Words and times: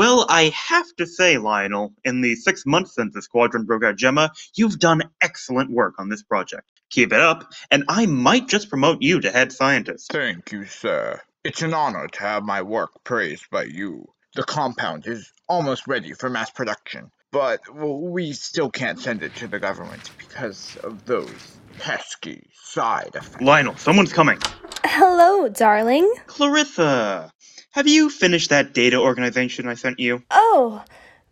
Well, 0.00 0.24
I 0.30 0.50
have 0.68 0.86
to 0.96 1.06
say, 1.06 1.36
Lionel, 1.36 1.92
in 2.04 2.22
the 2.22 2.34
six 2.34 2.64
months 2.64 2.94
since 2.94 3.12
the 3.12 3.20
squadron 3.20 3.66
broke 3.66 3.84
out 3.84 3.96
Gemma, 3.96 4.32
you've 4.54 4.78
done 4.78 5.02
excellent 5.20 5.70
work 5.70 5.96
on 5.98 6.08
this 6.08 6.22
project. 6.22 6.66
Keep 6.88 7.12
it 7.12 7.20
up, 7.20 7.52
and 7.70 7.84
I 7.86 8.06
might 8.06 8.48
just 8.48 8.70
promote 8.70 9.02
you 9.02 9.20
to 9.20 9.30
head 9.30 9.52
scientist. 9.52 10.10
Thank 10.10 10.52
you, 10.52 10.64
sir. 10.64 11.20
It's 11.44 11.60
an 11.60 11.74
honor 11.74 12.08
to 12.08 12.20
have 12.20 12.44
my 12.44 12.62
work 12.62 13.04
praised 13.04 13.50
by 13.50 13.64
you. 13.64 14.06
The 14.34 14.42
compound 14.42 15.06
is 15.06 15.30
almost 15.46 15.86
ready 15.86 16.14
for 16.14 16.30
mass 16.30 16.50
production, 16.50 17.10
but 17.30 17.60
we 17.70 18.32
still 18.32 18.70
can't 18.70 18.98
send 18.98 19.22
it 19.22 19.34
to 19.34 19.48
the 19.48 19.58
government 19.58 20.12
because 20.16 20.78
of 20.82 21.04
those 21.04 21.58
pesky 21.78 22.48
side 22.54 23.10
effects. 23.16 23.42
Lionel, 23.42 23.76
someone's 23.76 24.14
coming. 24.14 24.38
Hello, 24.82 25.46
darling. 25.48 26.10
Clarissa, 26.26 27.30
have 27.70 27.86
you 27.86 28.10
finished 28.10 28.50
that 28.50 28.74
data 28.74 28.98
organization 28.98 29.68
I 29.68 29.74
sent 29.74 30.00
you? 30.00 30.22
Oh, 30.30 30.84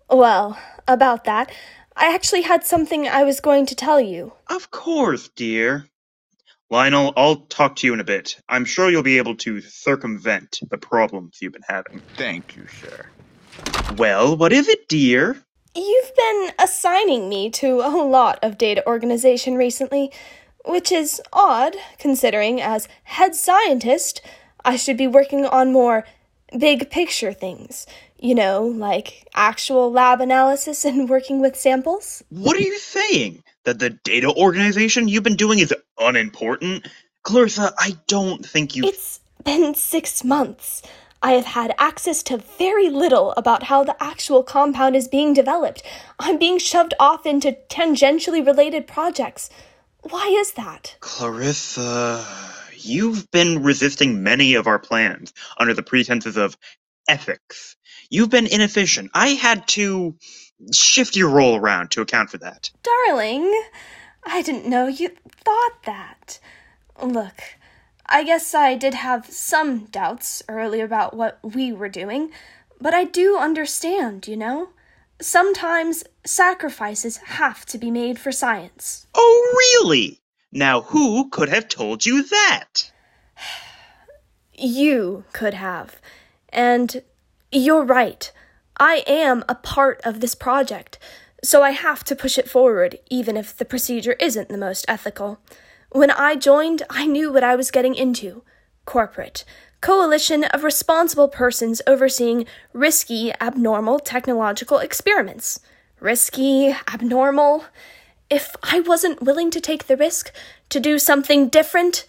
well, 0.09 0.59
about 0.87 1.25
that. 1.25 1.51
I 1.97 2.15
actually 2.15 2.43
had 2.43 2.65
something 2.65 3.09
I 3.09 3.25
was 3.25 3.41
going 3.41 3.67
to 3.67 3.75
tell 3.75 4.01
you. 4.01 4.33
Of 4.49 4.71
course, 4.71 5.29
dear. 5.29 5.87
Lionel, 6.71 7.13
I'll 7.17 7.37
talk 7.37 7.77
to 7.77 7.87
you 7.87 7.95
in 7.95 8.01
a 8.01 8.05
bit. 8.05 8.41
I'm 8.49 8.65
sure 8.65 8.91
you'll 8.91 9.03
be 9.03 9.19
able 9.19 9.35
to 9.37 9.61
circumvent 9.61 10.61
the 10.71 10.79
problems 10.79 11.39
you've 11.41 11.55
been 11.55 11.63
having. 11.67 12.01
Thank 12.17 12.57
you, 12.57 12.67
sir. 12.69 13.07
Well, 13.97 14.37
what 14.37 14.53
is 14.53 14.69
it, 14.69 14.89
dear? 14.89 15.43
You've 15.75 16.15
been 16.15 16.51
assigning 16.59 17.29
me 17.29 17.51
to 17.51 17.81
a 17.81 17.89
lot 17.89 18.39
of 18.43 18.59
data 18.59 18.87
organization 18.87 19.55
recently, 19.57 20.13
which 20.65 20.93
is 20.93 21.21
odd, 21.33 21.75
considering 21.99 22.61
as 22.61 22.87
head 23.05 23.35
scientist, 23.35 24.21
I 24.65 24.77
should 24.77 24.97
be 24.97 25.07
working 25.07 25.47
on 25.47 25.73
more 25.73 26.05
big 26.57 26.91
picture 26.91 27.33
things. 27.33 27.87
You 28.19 28.35
know, 28.35 28.65
like 28.65 29.29
actual 29.35 29.93
lab 29.93 30.21
analysis 30.21 30.85
and 30.85 31.09
working 31.09 31.41
with 31.41 31.57
samples. 31.57 32.23
What 32.31 32.57
are 32.57 32.61
you 32.63 32.79
saying? 32.79 33.43
That 33.65 33.81
the 33.81 33.91
data 33.91 34.33
organization 34.33 35.09
you've 35.09 35.25
been 35.25 35.37
doing 35.37 35.59
is 35.59 35.75
unimportant? 35.99 36.89
Clarissa, 37.23 37.75
I 37.79 37.99
don't 38.07 38.47
think 38.47 38.75
you. 38.75 38.85
It's 38.85 39.21
been 39.45 39.75
six 39.75 40.25
months. 40.25 40.83
I 41.23 41.33
have 41.33 41.47
had 41.47 41.75
access 41.79 42.23
to 42.25 42.39
very 42.39 42.89
little 42.89 43.33
about 43.37 43.65
how 43.65 43.83
the 43.83 44.01
actual 44.03 44.45
compound 44.45 44.95
is 44.95 45.09
being 45.09 45.35
developed. 45.35 45.83
I'm 46.19 46.39
being 46.39 46.59
shoved 46.59 46.95
off 47.01 47.27
into 47.27 47.57
tangentially 47.69 48.45
related 48.47 48.87
projects. 48.87 49.51
Why 50.03 50.29
is 50.29 50.53
that? 50.53 50.97
Clarissa, 51.01 52.25
you've 52.85 53.31
been 53.31 53.63
resisting 53.63 54.23
many 54.23 54.55
of 54.55 54.67
our 54.67 54.79
plans 54.79 55.33
under 55.59 55.75
the 55.75 55.83
pretenses 55.83 56.37
of 56.37 56.57
ethics. 57.09 57.77
You've 58.11 58.31
been 58.31 58.47
inefficient. 58.47 59.11
I 59.15 59.29
had 59.31 59.67
to 59.69 60.17
shift 60.73 61.17
your 61.17 61.31
role 61.31 61.57
around 61.57 61.91
to 61.93 62.01
account 62.01 62.31
for 62.31 62.39
that. 62.39 62.71
Darling, 62.83 63.63
I 64.25 64.43
didn't 64.43 64.69
know 64.69 64.87
you 64.87 65.11
thought 65.45 65.83
that. 65.85 66.39
Look, 67.03 67.43
I 68.07 68.25
guess 68.25 68.55
I 68.55 68.75
did 68.75 68.95
have 68.95 69.27
some 69.27 69.87
doubts 69.87 70.43
earlier 70.49 70.85
about 70.85 71.15
what 71.15 71.39
we 71.43 71.73
were 71.73 71.89
doing, 71.89 72.31
but 72.81 72.95
I 72.95 73.05
do 73.05 73.39
understand, 73.39 74.27
you 74.27 74.37
know? 74.37 74.71
Sometimes 75.21 76.05
sacrifices 76.25 77.19
have 77.19 77.67
to 77.67 77.79
be 77.79 77.91
made 77.91 78.19
for 78.19 78.33
science. 78.33 79.07
Oh, 79.15 79.81
really? 79.83 80.21
Now, 80.53 80.81
who 80.83 81.29
could 81.29 81.49
have 81.49 81.69
told 81.69 82.07
you 82.07 82.23
that? 82.23 82.91
You 84.55 85.25
could 85.33 85.55
have. 85.55 86.01
And 86.49 87.03
you're 87.53 87.85
right. 87.85 88.31
I 88.79 89.05
am 89.07 89.45
a 89.49 89.55
part 89.55 90.01
of 90.05 90.21
this 90.21 90.35
project, 90.35 90.99
so 91.43 91.63
I 91.63 91.71
have 91.71 92.05
to 92.05 92.17
push 92.17 92.39
it 92.39 92.49
forward, 92.49 92.99
even 93.11 93.37
if 93.37 93.57
the 93.57 93.65
procedure 93.65 94.17
isn't 94.21 94.49
the 94.49 94.59
most 94.59 94.85
ethical. 94.89 95.41
When 95.91 96.11
I 96.11 96.37
joined, 96.37 96.83
I 96.89 97.07
knew 97.07 97.33
what 97.33 97.45
I 97.45 97.57
was 97.57 97.71
getting 97.71 97.95
into 97.95 98.43
corporate. 98.85 99.45
Coalition 99.81 100.45
of 100.45 100.65
responsible 100.65 101.29
persons 101.29 101.83
overseeing 101.87 102.47
risky, 102.73 103.33
abnormal 103.41 103.99
technological 103.99 104.79
experiments. 104.79 105.61
Risky, 106.01 106.75
abnormal. 106.93 107.65
If 108.31 108.55
I 108.63 108.81
wasn't 108.81 109.23
willing 109.23 109.51
to 109.53 109.61
take 109.61 109.87
the 109.87 109.97
risk 109.97 110.33
to 110.69 110.81
do 110.81 110.99
something 110.99 111.49
different, 111.49 112.07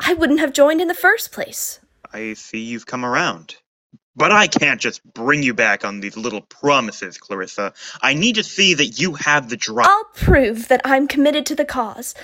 I 0.00 0.14
wouldn't 0.14 0.40
have 0.40 0.52
joined 0.52 0.80
in 0.80 0.88
the 0.88 0.94
first 0.94 1.30
place. 1.30 1.80
I 2.12 2.34
see 2.34 2.58
you've 2.58 2.86
come 2.86 3.04
around. 3.04 3.56
But 4.16 4.32
I 4.32 4.48
can't 4.48 4.80
just 4.80 5.04
bring 5.14 5.42
you 5.42 5.54
back 5.54 5.84
on 5.84 6.00
these 6.00 6.16
little 6.16 6.40
promises, 6.40 7.16
Clarissa. 7.16 7.72
I 8.02 8.14
need 8.14 8.34
to 8.34 8.42
see 8.42 8.74
that 8.74 8.98
you 9.00 9.14
have 9.14 9.48
the 9.48 9.56
drive. 9.56 9.86
I'll 9.88 10.10
prove 10.14 10.68
that 10.68 10.80
I'm 10.84 11.06
committed 11.06 11.46
to 11.46 11.54
the 11.54 11.64
cause. 11.64 12.14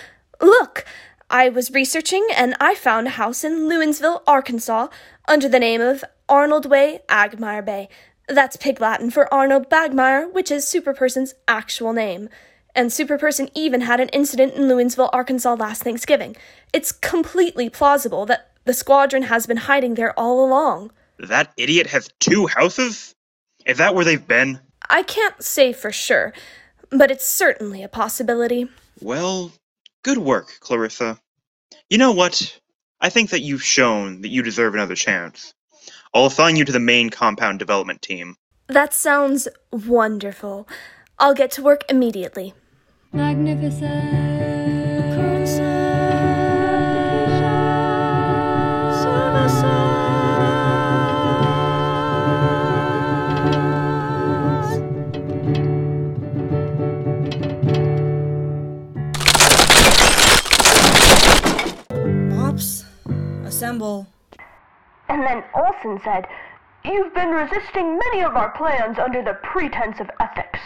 Look, 0.40 0.84
I 1.30 1.48
was 1.48 1.70
researching 1.70 2.26
and 2.36 2.56
I 2.60 2.74
found 2.74 3.06
a 3.06 3.10
house 3.10 3.44
in 3.44 3.68
Lewinsville, 3.68 4.22
Arkansas, 4.26 4.88
under 5.28 5.48
the 5.48 5.60
name 5.60 5.80
of 5.80 6.04
Arnold 6.28 6.66
Way, 6.66 7.00
Agmire 7.08 7.64
Bay. 7.64 7.88
That's 8.28 8.56
Pig 8.56 8.80
Latin 8.80 9.10
for 9.10 9.32
Arnold 9.32 9.70
Bagmire, 9.70 10.32
which 10.32 10.50
is 10.50 10.64
Superperson's 10.64 11.34
actual 11.46 11.92
name. 11.92 12.28
And 12.76 12.91
Superperson 12.91 13.50
even 13.54 13.81
had 13.81 14.00
an 14.00 14.10
incident 14.10 14.53
in 14.53 14.64
Lewinsville, 14.64 15.09
Arkansas 15.10 15.54
last 15.54 15.82
Thanksgiving. 15.82 16.37
It's 16.75 16.92
completely 16.92 17.70
plausible 17.70 18.26
that 18.26 18.50
the 18.66 18.75
squadron 18.75 19.22
has 19.22 19.47
been 19.47 19.56
hiding 19.56 19.94
there 19.94 20.12
all 20.20 20.44
along. 20.44 20.92
That 21.19 21.54
idiot 21.56 21.87
has 21.87 22.10
two 22.20 22.47
houses? 22.47 23.14
Is 23.64 23.78
that 23.78 23.94
where 23.94 24.04
they've 24.04 24.28
been? 24.28 24.60
I 24.91 25.04
can't 25.04 25.42
say 25.42 25.72
for 25.72 25.91
sure, 25.91 26.34
but 26.91 27.10
it's 27.10 27.26
certainly 27.26 27.82
a 27.82 27.88
possibility. 27.88 28.69
Well, 29.00 29.53
good 30.03 30.19
work, 30.19 30.53
Clarissa. 30.60 31.19
You 31.88 31.97
know 31.97 32.12
what? 32.12 32.60
I 33.00 33.08
think 33.08 33.31
that 33.31 33.41
you've 33.41 33.64
shown 33.64 34.20
that 34.20 34.28
you 34.28 34.43
deserve 34.43 34.75
another 34.75 34.94
chance. 34.94 35.54
I'll 36.12 36.26
assign 36.26 36.56
you 36.56 36.66
to 36.66 36.72
the 36.72 36.78
main 36.78 37.08
compound 37.08 37.58
development 37.58 38.03
team. 38.03 38.37
That 38.66 38.93
sounds 38.93 39.48
wonderful. 39.72 40.69
I'll 41.19 41.34
get 41.34 41.50
to 41.53 41.62
work 41.62 41.82
immediately. 41.88 42.53
And 65.09 65.22
then 65.22 65.44
Olson 65.55 66.00
said, 66.05 66.26
You've 66.84 67.15
been 67.15 67.31
resisting 67.31 67.99
many 67.99 68.22
of 68.22 68.37
our 68.37 68.50
plans 68.50 68.99
under 68.99 69.22
the 69.22 69.34
pretense 69.43 69.99
of 70.00 70.10
ethics. 70.21 70.60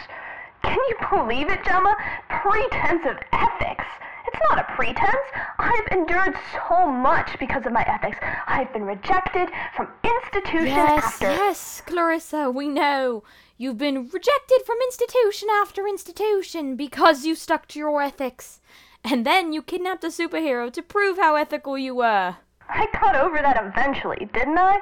Can 0.63 0.77
you 0.89 0.95
believe 1.09 1.49
it, 1.49 1.63
Gemma? 1.65 1.95
Pretense 2.29 3.05
of 3.05 3.17
ethics? 3.33 3.85
It's 4.27 4.39
not 4.49 4.59
a 4.59 4.73
pretense. 4.75 5.15
I've 5.59 5.87
endured 5.91 6.35
so 6.69 6.87
much 6.87 7.37
because 7.39 7.65
of 7.65 7.73
my 7.73 7.83
ethics. 7.87 8.17
I've 8.47 8.71
been 8.71 8.83
rejected 8.83 9.49
from 9.75 9.87
institution 10.03 10.67
Yes, 10.67 11.03
after. 11.03 11.25
yes, 11.25 11.81
Clarissa, 11.85 12.49
we 12.51 12.67
know. 12.67 13.23
You've 13.57 13.77
been 13.77 14.07
rejected 14.07 14.61
from 14.65 14.77
institution 14.85 15.49
after 15.61 15.87
institution 15.87 16.75
because 16.75 17.25
you 17.25 17.35
stuck 17.35 17.67
to 17.69 17.79
your 17.79 18.01
ethics. 18.01 18.61
And 19.03 19.25
then 19.25 19.51
you 19.53 19.61
kidnapped 19.63 20.03
a 20.03 20.07
superhero 20.07 20.71
to 20.73 20.81
prove 20.83 21.17
how 21.17 21.35
ethical 21.35 21.77
you 21.77 21.95
were. 21.95 22.35
I 22.69 22.87
got 22.93 23.15
over 23.15 23.37
that 23.41 23.61
eventually, 23.61 24.29
didn't 24.33 24.57
I? 24.57 24.79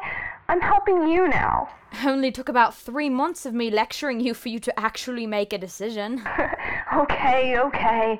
I'm 0.49 0.61
helping 0.61 1.07
you 1.07 1.27
now. 1.27 1.69
Only 2.03 2.31
took 2.31 2.49
about 2.49 2.73
three 2.75 3.07
months 3.07 3.45
of 3.45 3.53
me 3.53 3.69
lecturing 3.69 4.19
you 4.19 4.33
for 4.33 4.49
you 4.49 4.59
to 4.61 4.79
actually 4.79 5.27
make 5.27 5.53
a 5.53 5.59
decision. 5.59 6.25
okay, 6.95 7.59
okay. 7.59 8.17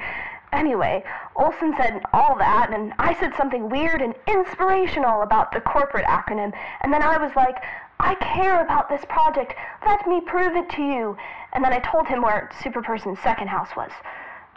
Anyway, 0.53 1.03
Olson 1.35 1.73
said 1.75 2.03
all 2.13 2.35
that, 2.37 2.71
and 2.71 2.93
I 2.99 3.15
said 3.19 3.31
something 3.35 3.67
weird 3.67 4.03
and 4.03 4.13
inspirational 4.27 5.23
about 5.23 5.51
the 5.51 5.61
corporate 5.61 6.05
acronym, 6.05 6.53
and 6.81 6.93
then 6.93 7.01
I 7.01 7.17
was 7.17 7.31
like, 7.35 7.55
I 7.99 8.13
care 8.15 8.61
about 8.63 8.89
this 8.89 9.03
project. 9.09 9.55
Let 9.83 10.07
me 10.07 10.21
prove 10.21 10.55
it 10.55 10.69
to 10.75 10.83
you. 10.83 11.17
And 11.53 11.63
then 11.63 11.73
I 11.73 11.79
told 11.79 12.07
him 12.07 12.21
where 12.21 12.51
Superperson's 12.61 13.19
second 13.23 13.47
house 13.47 13.75
was. 13.75 13.91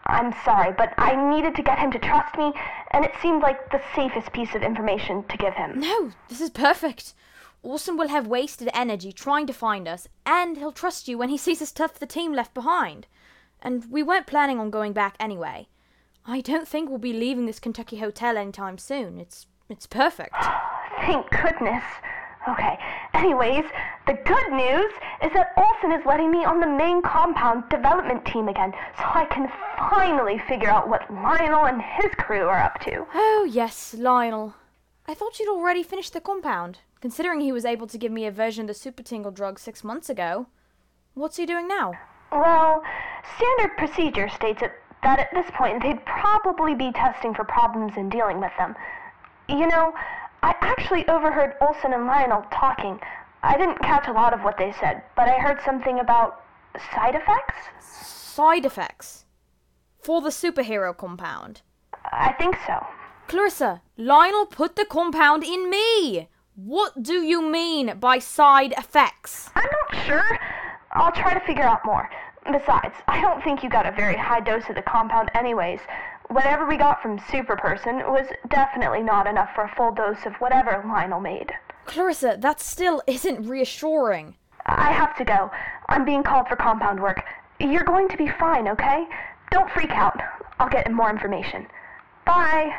I'm 0.06 0.34
sorry, 0.44 0.74
but 0.76 0.92
I 0.98 1.16
needed 1.30 1.56
to 1.56 1.62
get 1.62 1.78
him 1.78 1.90
to 1.92 1.98
trust 1.98 2.36
me, 2.36 2.52
and 2.90 3.02
it 3.02 3.12
seemed 3.22 3.40
like 3.40 3.70
the 3.70 3.80
safest 3.96 4.30
piece 4.32 4.54
of 4.54 4.62
information 4.62 5.24
to 5.24 5.36
give 5.38 5.54
him. 5.54 5.80
No, 5.80 6.12
this 6.28 6.42
is 6.42 6.50
perfect. 6.50 7.14
Orson 7.62 7.96
will 7.96 8.08
have 8.08 8.26
wasted 8.26 8.68
energy 8.74 9.12
trying 9.12 9.46
to 9.46 9.52
find 9.52 9.86
us, 9.86 10.08
and 10.26 10.56
he'll 10.56 10.72
trust 10.72 11.08
you 11.08 11.16
when 11.18 11.28
he 11.28 11.38
sees 11.44 11.60
the 11.60 11.66
stuff 11.66 11.98
the 11.98 12.06
team 12.06 12.32
left 12.32 12.54
behind. 12.54 13.06
And 13.60 13.90
we 13.90 14.02
weren't 14.02 14.26
planning 14.26 14.58
on 14.58 14.70
going 14.70 14.92
back 14.92 15.14
anyway. 15.20 15.68
I 16.26 16.40
don't 16.40 16.68
think 16.68 16.88
we'll 16.88 16.98
be 16.98 17.12
leaving 17.12 17.46
this 17.46 17.60
Kentucky 17.60 17.96
hotel 17.98 18.36
anytime 18.36 18.78
soon. 18.78 19.18
It's 19.20 19.46
it's 19.68 19.86
perfect. 19.86 20.34
Thank 21.00 21.30
goodness. 21.30 21.84
Okay. 22.48 22.78
Anyways, 23.14 23.64
The 24.06 24.18
good 24.24 24.52
news 24.52 24.92
is 25.22 25.32
that 25.32 25.52
Olson 25.56 25.92
is 25.92 26.04
letting 26.04 26.32
me 26.32 26.44
on 26.44 26.58
the 26.58 26.66
main 26.66 27.02
compound 27.02 27.68
development 27.70 28.24
team 28.26 28.48
again, 28.48 28.72
so 28.98 29.04
I 29.04 29.26
can 29.26 29.48
finally 29.78 30.38
figure 30.48 30.68
out 30.68 30.88
what 30.88 31.08
Lionel 31.08 31.66
and 31.66 31.80
his 31.80 32.10
crew 32.18 32.48
are 32.48 32.60
up 32.60 32.80
to. 32.80 33.06
Oh, 33.14 33.48
yes, 33.48 33.94
Lionel. 33.96 34.54
I 35.06 35.14
thought 35.14 35.38
you'd 35.38 35.48
already 35.48 35.84
finished 35.84 36.12
the 36.14 36.20
compound, 36.20 36.80
considering 37.02 37.40
he 37.40 37.52
was 37.52 37.64
able 37.64 37.88
to 37.88 37.98
give 37.98 38.12
me 38.12 38.24
a 38.24 38.30
version 38.30 38.62
of 38.62 38.68
the 38.68 38.74
Super 38.74 39.02
Tingle 39.02 39.32
drug 39.32 39.58
six 39.58 39.82
months 39.82 40.08
ago. 40.08 40.46
What's 41.14 41.36
he 41.36 41.44
doing 41.44 41.66
now? 41.66 41.92
Well, 42.30 42.82
standard 43.36 43.76
procedure 43.76 44.28
states 44.28 44.62
that 45.02 45.18
at 45.18 45.28
this 45.34 45.50
point 45.54 45.82
they'd 45.82 46.06
probably 46.06 46.76
be 46.76 46.92
testing 46.92 47.34
for 47.34 47.44
problems 47.44 47.94
and 47.96 48.10
dealing 48.10 48.40
with 48.40 48.52
them. 48.56 48.76
You 49.48 49.66
know, 49.66 49.92
I 50.44 50.54
actually 50.60 51.06
overheard 51.08 51.54
Olson 51.60 51.92
and 51.92 52.06
Lionel 52.06 52.44
talking. 52.52 53.00
I 53.42 53.58
didn't 53.58 53.80
catch 53.80 54.06
a 54.06 54.12
lot 54.12 54.32
of 54.32 54.42
what 54.42 54.56
they 54.56 54.72
said, 54.80 55.02
but 55.16 55.28
I 55.28 55.40
heard 55.40 55.58
something 55.64 55.98
about 55.98 56.44
side 56.94 57.16
effects? 57.16 57.84
Side 57.84 58.64
effects? 58.64 59.24
For 60.00 60.20
the 60.20 60.30
superhero 60.30 60.96
compound? 60.96 61.62
I 62.12 62.32
think 62.38 62.56
so. 62.64 62.86
Clarissa, 63.26 63.82
Lionel 63.96 64.46
put 64.46 64.76
the 64.76 64.84
compound 64.84 65.42
in 65.42 65.68
me! 65.68 66.28
What 66.64 67.02
do 67.02 67.14
you 67.14 67.42
mean 67.42 67.98
by 67.98 68.20
side 68.20 68.72
effects? 68.78 69.50
I'm 69.56 69.68
not 69.90 70.06
sure. 70.06 70.38
I'll 70.92 71.10
try 71.10 71.34
to 71.34 71.44
figure 71.44 71.64
out 71.64 71.84
more. 71.84 72.08
Besides, 72.44 72.94
I 73.08 73.20
don't 73.20 73.42
think 73.42 73.64
you 73.64 73.68
got 73.68 73.84
a 73.84 73.90
very 73.90 74.16
high 74.16 74.38
dose 74.38 74.68
of 74.68 74.76
the 74.76 74.82
compound 74.82 75.28
anyways. 75.34 75.80
Whatever 76.28 76.64
we 76.64 76.76
got 76.76 77.02
from 77.02 77.18
Superperson 77.18 78.08
was 78.08 78.28
definitely 78.48 79.02
not 79.02 79.26
enough 79.26 79.48
for 79.56 79.64
a 79.64 79.74
full 79.74 79.92
dose 79.92 80.24
of 80.24 80.34
whatever 80.34 80.84
Lionel 80.86 81.18
made. 81.18 81.50
Clarissa, 81.84 82.36
that 82.38 82.60
still 82.60 83.02
isn't 83.08 83.44
reassuring. 83.48 84.36
I 84.64 84.92
have 84.92 85.16
to 85.16 85.24
go. 85.24 85.50
I'm 85.88 86.04
being 86.04 86.22
called 86.22 86.46
for 86.46 86.54
compound 86.54 87.02
work. 87.02 87.24
You're 87.58 87.82
going 87.82 88.08
to 88.08 88.16
be 88.16 88.28
fine, 88.38 88.68
okay? 88.68 89.08
Don't 89.50 89.70
freak 89.70 89.90
out. 89.90 90.20
I'll 90.60 90.70
get 90.70 90.88
more 90.92 91.10
information. 91.10 91.66
Bye. 92.24 92.72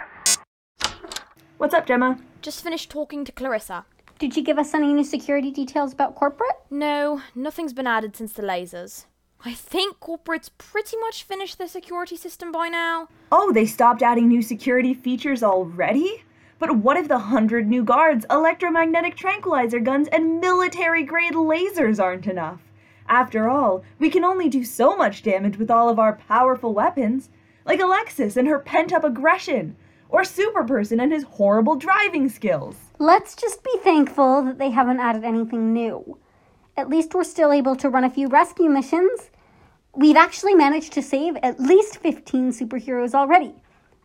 What's 1.58 1.74
up, 1.74 1.86
Gemma? 1.86 2.18
Just 2.44 2.62
finished 2.62 2.90
talking 2.90 3.24
to 3.24 3.32
Clarissa. 3.32 3.86
Did 4.20 4.34
she 4.34 4.42
give 4.42 4.60
us 4.60 4.74
any 4.74 4.92
new 4.92 5.06
security 5.06 5.50
details 5.50 5.94
about 5.94 6.14
corporate? 6.14 6.58
No, 6.70 7.22
nothing's 7.34 7.72
been 7.72 7.88
added 7.88 8.18
since 8.18 8.34
the 8.34 8.42
lasers. 8.42 9.06
I 9.46 9.54
think 9.54 10.02
corporate's 10.02 10.50
pretty 10.58 10.98
much 10.98 11.24
finished 11.24 11.58
their 11.58 11.70
security 11.70 12.18
system 12.18 12.52
by 12.52 12.68
now. 12.68 13.08
Oh, 13.32 13.54
they 13.54 13.66
stopped 13.66 14.04
adding 14.04 14.28
new 14.28 14.42
security 14.42 14.94
features 14.94 15.42
already? 15.42 16.26
But 16.60 16.76
what 16.76 16.98
if 16.98 17.08
the 17.08 17.18
hundred 17.20 17.70
new 17.70 17.82
guards, 17.82 18.26
electromagnetic 18.30 19.16
tranquilizer 19.16 19.80
guns, 19.80 20.10
and 20.10 20.42
military 20.42 21.04
grade 21.04 21.36
lasers 21.36 21.98
aren't 21.98 22.28
enough? 22.28 22.60
After 23.08 23.48
all, 23.48 23.86
we 24.00 24.10
can 24.10 24.26
only 24.26 24.50
do 24.50 24.66
so 24.66 24.98
much 24.98 25.24
damage 25.24 25.58
with 25.58 25.72
all 25.72 25.88
of 25.88 25.98
our 25.98 26.20
powerful 26.28 26.74
weapons, 26.74 27.30
like 27.66 27.80
Alexis 27.80 28.36
and 28.36 28.50
her 28.50 28.60
pent 28.60 28.92
up 28.92 29.06
aggression, 29.06 29.78
or 30.14 30.22
Superperson 30.22 31.02
and 31.02 31.12
his 31.12 31.24
horrible 31.24 31.76
driving 31.76 32.30
skills. 32.30 32.76
Let's 33.00 33.36
just 33.36 33.64
be 33.64 33.76
thankful 33.84 34.44
that 34.44 34.60
they 34.60 34.70
haven't 34.70 35.00
added 35.00 35.24
anything 35.24 35.74
new. 35.74 36.20
At 36.78 36.88
least 36.88 37.16
we're 37.16 37.24
still 37.24 37.52
able 37.52 37.76
to 37.78 37.90
run 37.90 38.04
a 38.04 38.12
few 38.12 38.28
rescue 38.28 38.70
missions. 38.70 39.32
We've 39.96 40.16
actually 40.16 40.54
managed 40.54 40.94
to 40.94 41.02
save 41.02 41.36
at 41.38 41.60
least 41.60 41.98
15 41.98 42.52
superheroes 42.52 43.16
already. 43.16 43.56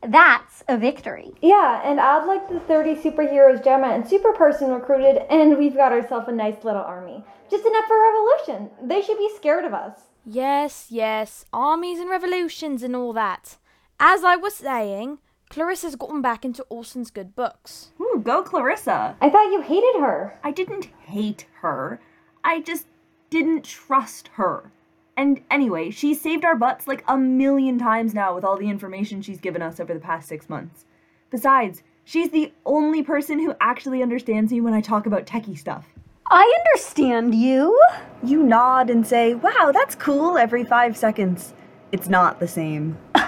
That's 0.02 0.64
a 0.66 0.78
victory. 0.78 1.32
Yeah, 1.43 1.82
and 1.84 2.00
add 2.00 2.25
like 2.25 2.49
the 2.49 2.60
30 2.60 2.94
superheroes 2.96 3.62
Gemma 3.62 3.88
and 3.88 4.08
Super 4.08 4.32
Person 4.32 4.70
recruited, 4.70 5.22
and 5.28 5.58
we've 5.58 5.75
got 5.75 5.93
ourselves 5.93 6.28
a 6.28 6.32
nice 6.32 6.64
little 6.64 6.82
army. 6.82 7.22
Just 7.50 7.66
enough 7.66 7.84
for 7.87 7.96
a 7.96 8.12
revolution. 8.12 8.70
They 8.82 9.02
should 9.02 9.19
be 9.19 9.31
scared 9.37 9.66
of 9.66 9.75
us. 9.75 9.99
Yes, 10.25 10.87
yes, 10.88 11.44
armies 11.52 11.99
and 11.99 12.08
revolutions 12.08 12.82
and 12.82 12.96
all 12.96 13.12
that. 13.12 13.56
As 14.00 14.25
I 14.25 14.37
was 14.37 14.55
saying, 14.55 15.19
Clarissa's 15.50 15.97
gotten 15.97 16.21
back 16.21 16.45
into 16.45 16.67
Olson's 16.69 17.11
good 17.11 17.35
books. 17.35 17.93
Ooh, 18.00 18.21
go 18.23 18.43
Clarissa. 18.43 19.17
I 19.21 19.31
thought 19.31 19.53
you 19.53 19.62
hated 19.62 20.00
her. 20.00 20.39
I 20.45 20.50
didn't 20.50 20.89
hate 21.06 21.47
her. 21.61 22.00
I 22.45 22.61
just 22.61 22.87
didn't 23.31 23.65
trust 23.65 24.29
her. 24.35 24.71
And 25.17 25.41
anyway, 25.50 25.91
she's 25.91 26.21
saved 26.21 26.45
our 26.45 26.55
butts 26.55 26.87
like 26.87 27.03
a 27.09 27.17
million 27.17 27.79
times 27.79 28.15
now 28.15 28.35
with 28.35 28.45
all 28.45 28.56
the 28.56 28.69
information 28.69 29.21
she's 29.21 29.41
given 29.41 29.62
us 29.62 29.81
over 29.81 29.93
the 29.93 30.00
past 30.00 30.29
six 30.29 30.49
months. 30.49 30.85
Besides, 31.31 31.83
she's 32.05 32.31
the 32.31 32.53
only 32.65 33.03
person 33.03 33.39
who 33.39 33.55
actually 33.61 34.03
understands 34.03 34.53
me 34.53 34.61
when 34.61 34.75
I 34.75 34.81
talk 34.81 35.06
about 35.06 35.27
techie 35.27 35.59
stuff. 35.59 35.87
I 36.31 36.61
understand 36.67 37.35
you. 37.35 37.79
You 38.23 38.43
nod 38.43 38.91
and 38.91 39.06
say, 39.06 39.35
wow, 39.35 39.73
that's 39.73 39.94
cool 39.94 40.37
every 40.37 40.62
five 40.62 40.97
seconds. 40.97 41.55
It's 41.91 42.09
not 42.09 42.39
the 42.39 42.49
same. 42.49 42.99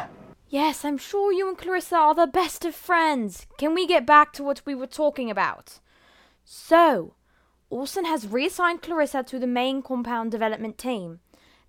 Yes, 0.52 0.84
I'm 0.84 0.98
sure 0.98 1.32
you 1.32 1.46
and 1.46 1.56
Clarissa 1.56 1.94
are 1.94 2.14
the 2.14 2.26
best 2.26 2.64
of 2.64 2.74
friends. 2.74 3.46
Can 3.56 3.72
we 3.72 3.86
get 3.86 4.04
back 4.04 4.32
to 4.32 4.42
what 4.42 4.62
we 4.66 4.74
were 4.74 4.88
talking 4.88 5.30
about? 5.30 5.78
So, 6.44 7.14
Orson 7.70 8.04
has 8.04 8.26
reassigned 8.26 8.82
Clarissa 8.82 9.22
to 9.22 9.38
the 9.38 9.46
main 9.46 9.80
compound 9.80 10.32
development 10.32 10.76
team. 10.76 11.20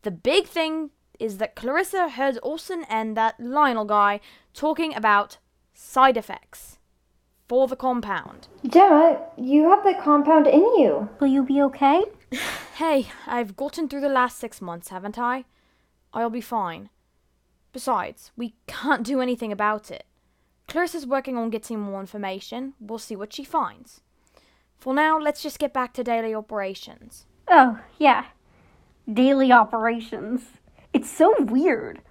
The 0.02 0.10
big 0.10 0.48
thing 0.48 0.90
is 1.20 1.38
that 1.38 1.56
Clarissa 1.56 2.10
heard 2.10 2.40
Orson 2.42 2.84
and 2.90 3.16
that 3.16 3.40
Lionel 3.40 3.86
guy 3.86 4.20
talking 4.56 4.96
about 4.96 5.38
side 5.76 6.18
effects 6.18 6.80
for 7.48 7.68
the 7.68 7.76
compound. 7.76 8.48
Gemma, 8.68 9.20
you 9.38 9.70
have 9.70 9.84
the 9.84 9.94
compound 9.94 10.48
in 10.48 10.62
you. 10.62 11.08
Will 11.20 11.28
you 11.28 11.44
be 11.44 11.62
okay? 11.62 12.04
Hey, 12.78 13.10
I've 13.28 13.56
gotten 13.56 13.88
through 13.88 14.02
the 14.02 14.10
last 14.10 14.40
six 14.40 14.60
months, 14.60 14.88
haven't 14.88 15.20
I? 15.20 15.46
I'll 16.14 16.32
be 16.32 16.42
fine. 16.42 16.90
Besides, 17.74 18.32
we 18.36 18.56
can't 18.68 19.04
do 19.04 19.22
anything 19.22 19.52
about 19.52 19.92
it. 19.92 20.06
Clarissa's 20.68 21.06
working 21.06 21.38
on 21.38 21.50
getting 21.50 21.80
more 21.80 22.00
information. 22.00 22.74
We'll 22.80 23.00
see 23.00 23.16
what 23.16 23.34
she 23.34 23.44
finds. 23.44 24.02
For 24.78 24.94
now, 24.94 25.20
let's 25.20 25.44
just 25.44 25.60
get 25.60 25.74
back 25.74 25.94
to 25.94 26.04
daily 26.04 26.34
operations. 26.34 27.26
Oh, 27.48 27.80
yeah. 28.00 28.26
Daily 29.12 29.52
operations. 29.52 30.42
It's 30.94 31.10
so 31.10 31.34
weird. 31.40 32.02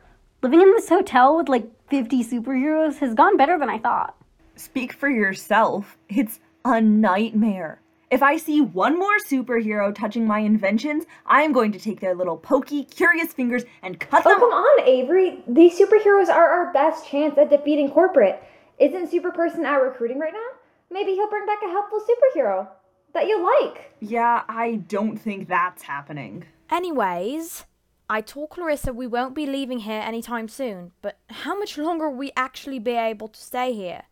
Living 0.42 0.60
in 0.60 0.70
this 0.72 0.88
hotel 0.88 1.36
with 1.36 1.48
like 1.48 1.68
50 1.88 2.24
superheroes 2.24 2.98
has 2.98 3.14
gone 3.14 3.36
better 3.36 3.58
than 3.58 3.68
I 3.68 3.78
thought. 3.78 4.16
Speak 4.56 4.92
for 4.92 5.08
yourself. 5.08 5.98
It's 6.08 6.40
a 6.64 6.80
nightmare. 6.80 7.80
If 8.10 8.24
I 8.24 8.38
see 8.38 8.60
one 8.60 8.98
more 8.98 9.18
superhero 9.24 9.94
touching 9.94 10.26
my 10.26 10.40
inventions, 10.40 11.04
I 11.26 11.42
am 11.42 11.52
going 11.52 11.70
to 11.70 11.78
take 11.78 12.00
their 12.00 12.14
little 12.14 12.36
pokey, 12.36 12.82
curious 12.84 13.32
fingers 13.32 13.62
and 13.82 14.00
cut 14.00 14.26
Oh, 14.26 14.30
them 14.30 14.38
Oh, 14.42 14.50
come 14.50 14.52
on, 14.52 14.88
Avery. 14.88 15.44
These 15.46 15.78
superheroes 15.78 16.28
are 16.28 16.48
our 16.48 16.72
best 16.72 17.06
chance 17.06 17.38
at 17.38 17.50
defeating 17.50 17.88
corporate. 17.90 18.42
Isn't 18.80 19.10
Super 19.10 19.30
Person 19.30 19.64
out 19.64 19.82
recruiting 19.82 20.18
right 20.18 20.32
now? 20.32 20.58
Maybe 20.90 21.12
he'll 21.12 21.30
bring 21.30 21.46
back 21.46 21.60
a 21.64 21.68
helpful 21.70 22.00
superhero 22.00 22.66
that 23.14 23.28
you 23.28 23.44
like. 23.44 23.92
Yeah, 24.00 24.42
I 24.48 24.76
don't 24.88 25.16
think 25.16 25.46
that's 25.46 25.82
happening. 25.82 26.46
Anyways, 26.68 27.64
I 28.08 28.22
told 28.22 28.50
Clarissa 28.50 28.92
we 28.92 29.06
won't 29.06 29.36
be 29.36 29.46
leaving 29.46 29.80
here 29.80 30.02
anytime 30.04 30.48
soon, 30.48 30.90
but 31.00 31.18
how 31.28 31.56
much 31.56 31.78
longer 31.78 32.10
will 32.10 32.16
we 32.16 32.32
actually 32.36 32.80
be 32.80 32.92
able 32.96 33.28
to 33.28 33.40
stay 33.40 33.72
here? 33.72 34.02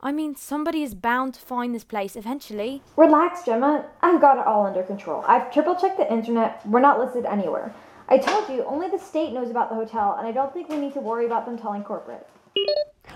I 0.00 0.12
mean, 0.12 0.36
somebody 0.36 0.84
is 0.84 0.94
bound 0.94 1.34
to 1.34 1.40
find 1.40 1.74
this 1.74 1.82
place 1.82 2.14
eventually. 2.14 2.82
Relax, 2.96 3.44
Gemma. 3.44 3.86
I've 4.00 4.20
got 4.20 4.38
it 4.38 4.46
all 4.46 4.64
under 4.64 4.84
control. 4.84 5.24
I've 5.26 5.52
triple 5.52 5.74
checked 5.74 5.98
the 5.98 6.10
internet. 6.12 6.64
We're 6.64 6.78
not 6.78 7.00
listed 7.00 7.24
anywhere. 7.24 7.74
I 8.08 8.18
told 8.18 8.48
you, 8.48 8.64
only 8.64 8.88
the 8.88 8.98
state 8.98 9.32
knows 9.32 9.50
about 9.50 9.70
the 9.70 9.74
hotel, 9.74 10.14
and 10.16 10.26
I 10.26 10.30
don't 10.30 10.52
think 10.54 10.68
we 10.68 10.76
need 10.76 10.94
to 10.94 11.00
worry 11.00 11.26
about 11.26 11.46
them 11.46 11.58
telling 11.58 11.82
corporate. 11.82 12.26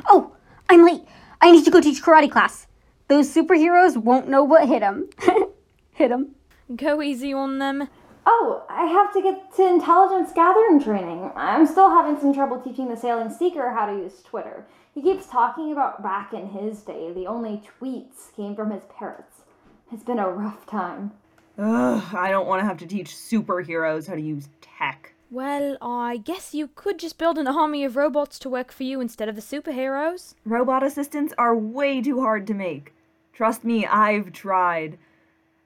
Oh, 0.09 0.33
I'm 0.69 0.85
late. 0.85 1.05
I 1.41 1.53
need 1.53 1.65
to 1.65 1.71
go 1.71 1.81
teach 1.81 2.03
karate 2.03 2.31
class. 2.31 2.67
Those 3.07 3.33
superheroes 3.33 3.97
won't 3.97 4.29
know 4.29 4.43
what 4.43 4.69
hit 4.69 4.81
them. 4.81 5.09
hit 5.93 6.09
them. 6.09 6.35
Go 6.75 7.01
easy 7.01 7.33
on 7.33 7.59
them. 7.59 7.89
Oh, 8.27 8.65
I 8.69 8.87
have 8.87 9.13
to 9.15 9.23
get 9.23 9.55
to 9.57 9.69
intelligence 9.69 10.33
gathering 10.35 10.83
training. 10.83 11.31
I'm 11.37 11.67
still 11.67 11.91
having 11.91 12.21
some 12.21 12.35
trouble 12.35 12.61
teaching 12.61 12.89
the 12.89 12.97
sailing 12.97 13.31
seeker 13.31 13.71
how 13.71 13.87
to 13.87 13.93
use 13.93 14.21
Twitter. 14.25 14.67
He 14.95 15.03
keeps 15.03 15.27
talking 15.27 15.73
about 15.73 16.03
back 16.03 16.35
in 16.35 16.49
his 16.49 16.83
day, 16.83 17.13
the 17.13 17.27
only 17.27 17.63
tweets 17.81 18.35
came 18.37 18.55
from 18.55 18.71
his 18.71 18.85
parrots. 18.99 19.43
It's 19.91 20.03
been 20.03 20.19
a 20.19 20.29
rough 20.29 20.67
time. 20.67 21.13
Ugh, 21.59 22.15
I 22.15 22.31
don't 22.31 22.47
want 22.47 22.61
to 22.61 22.67
have 22.67 22.79
to 22.79 22.87
teach 22.87 23.15
superheroes 23.15 24.07
how 24.07 24.15
to 24.15 24.21
use 24.21 24.49
tech. 24.61 25.15
Well, 25.31 25.79
I 25.81 26.19
guess 26.19 26.55
you 26.55 26.69
could 26.75 26.99
just 26.99 27.17
build 27.17 27.39
an 27.39 27.47
army 27.47 27.85
of 27.85 27.97
robots 27.97 28.39
to 28.41 28.51
work 28.51 28.71
for 28.71 28.83
you 28.83 29.01
instead 29.01 29.31
of 29.31 29.35
the 29.35 29.41
superheroes. 29.41 30.35
Robot 30.45 30.83
assistants 30.83 31.33
are 31.39 31.57
way 31.57 32.03
too 32.03 32.21
hard 32.21 32.47
to 32.49 32.55
make. 32.55 32.93
Trust 33.33 33.65
me, 33.65 33.87
I've 33.87 34.33
tried. 34.33 34.99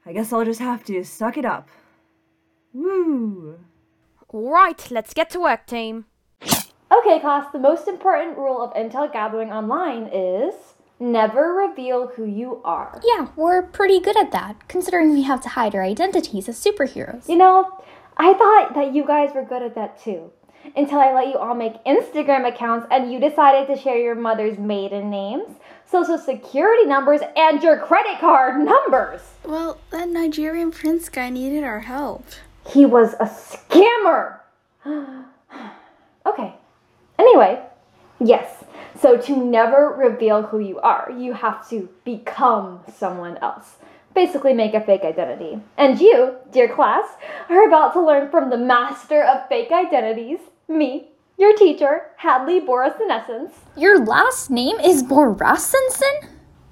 I 0.04 0.12
guess 0.12 0.32
I'll 0.32 0.44
just 0.44 0.60
have 0.60 0.84
to 0.84 1.02
suck 1.02 1.36
it 1.36 1.44
up. 1.44 1.68
Woo! 2.72 3.58
Alright, 4.32 4.88
let's 4.92 5.14
get 5.14 5.30
to 5.30 5.40
work, 5.40 5.66
team. 5.66 6.04
Okay, 6.92 7.20
class, 7.20 7.50
the 7.52 7.58
most 7.58 7.88
important 7.88 8.36
rule 8.36 8.62
of 8.62 8.72
intel 8.74 9.12
gathering 9.12 9.52
online 9.52 10.08
is 10.12 10.54
Never 10.98 11.52
reveal 11.52 12.06
who 12.06 12.24
you 12.24 12.62
are. 12.64 13.00
Yeah, 13.04 13.28
we're 13.36 13.62
pretty 13.62 14.00
good 14.00 14.16
at 14.16 14.32
that, 14.32 14.66
considering 14.66 15.12
we 15.12 15.22
have 15.24 15.42
to 15.42 15.50
hide 15.50 15.74
our 15.74 15.82
identities 15.82 16.48
as 16.48 16.62
superheroes. 16.62 17.28
You 17.28 17.36
know, 17.36 17.82
I 18.16 18.32
thought 18.32 18.74
that 18.74 18.94
you 18.94 19.04
guys 19.06 19.34
were 19.34 19.44
good 19.44 19.62
at 19.62 19.74
that 19.74 20.02
too. 20.02 20.30
Until 20.74 20.98
I 20.98 21.12
let 21.12 21.28
you 21.28 21.36
all 21.36 21.54
make 21.54 21.84
Instagram 21.84 22.48
accounts 22.48 22.86
and 22.90 23.12
you 23.12 23.20
decided 23.20 23.66
to 23.68 23.80
share 23.80 23.98
your 23.98 24.14
mother's 24.14 24.58
maiden 24.58 25.10
names, 25.10 25.48
social 25.84 26.16
security 26.16 26.86
numbers, 26.86 27.20
and 27.36 27.62
your 27.62 27.78
credit 27.78 28.18
card 28.18 28.64
numbers. 28.64 29.20
Well, 29.44 29.78
that 29.90 30.08
Nigerian 30.08 30.70
prince 30.70 31.10
guy 31.10 31.28
needed 31.28 31.62
our 31.62 31.80
help. 31.80 32.24
He 32.66 32.86
was 32.86 33.12
a 33.20 33.26
scammer. 33.26 34.40
okay. 36.26 36.54
Anyway, 37.18 37.62
yes. 38.20 38.64
So 39.00 39.16
to 39.18 39.36
never 39.36 39.94
reveal 39.96 40.42
who 40.42 40.58
you 40.58 40.78
are, 40.80 41.10
you 41.16 41.34
have 41.34 41.68
to 41.70 41.88
become 42.04 42.80
someone 42.96 43.36
else. 43.38 43.76
Basically, 44.14 44.54
make 44.54 44.72
a 44.72 44.80
fake 44.80 45.02
identity. 45.04 45.60
And 45.76 46.00
you, 46.00 46.36
dear 46.50 46.74
class, 46.74 47.04
are 47.50 47.66
about 47.66 47.92
to 47.92 48.00
learn 48.00 48.30
from 48.30 48.48
the 48.48 48.56
master 48.56 49.22
of 49.22 49.46
fake 49.48 49.70
identities, 49.70 50.38
me, 50.68 51.08
your 51.38 51.54
teacher, 51.54 52.06
Hadley 52.16 52.60
Borasenescence. 52.60 53.50
Your 53.76 54.02
last 54.02 54.50
name 54.50 54.80
is 54.80 55.02
Borasensen? 55.02 56.30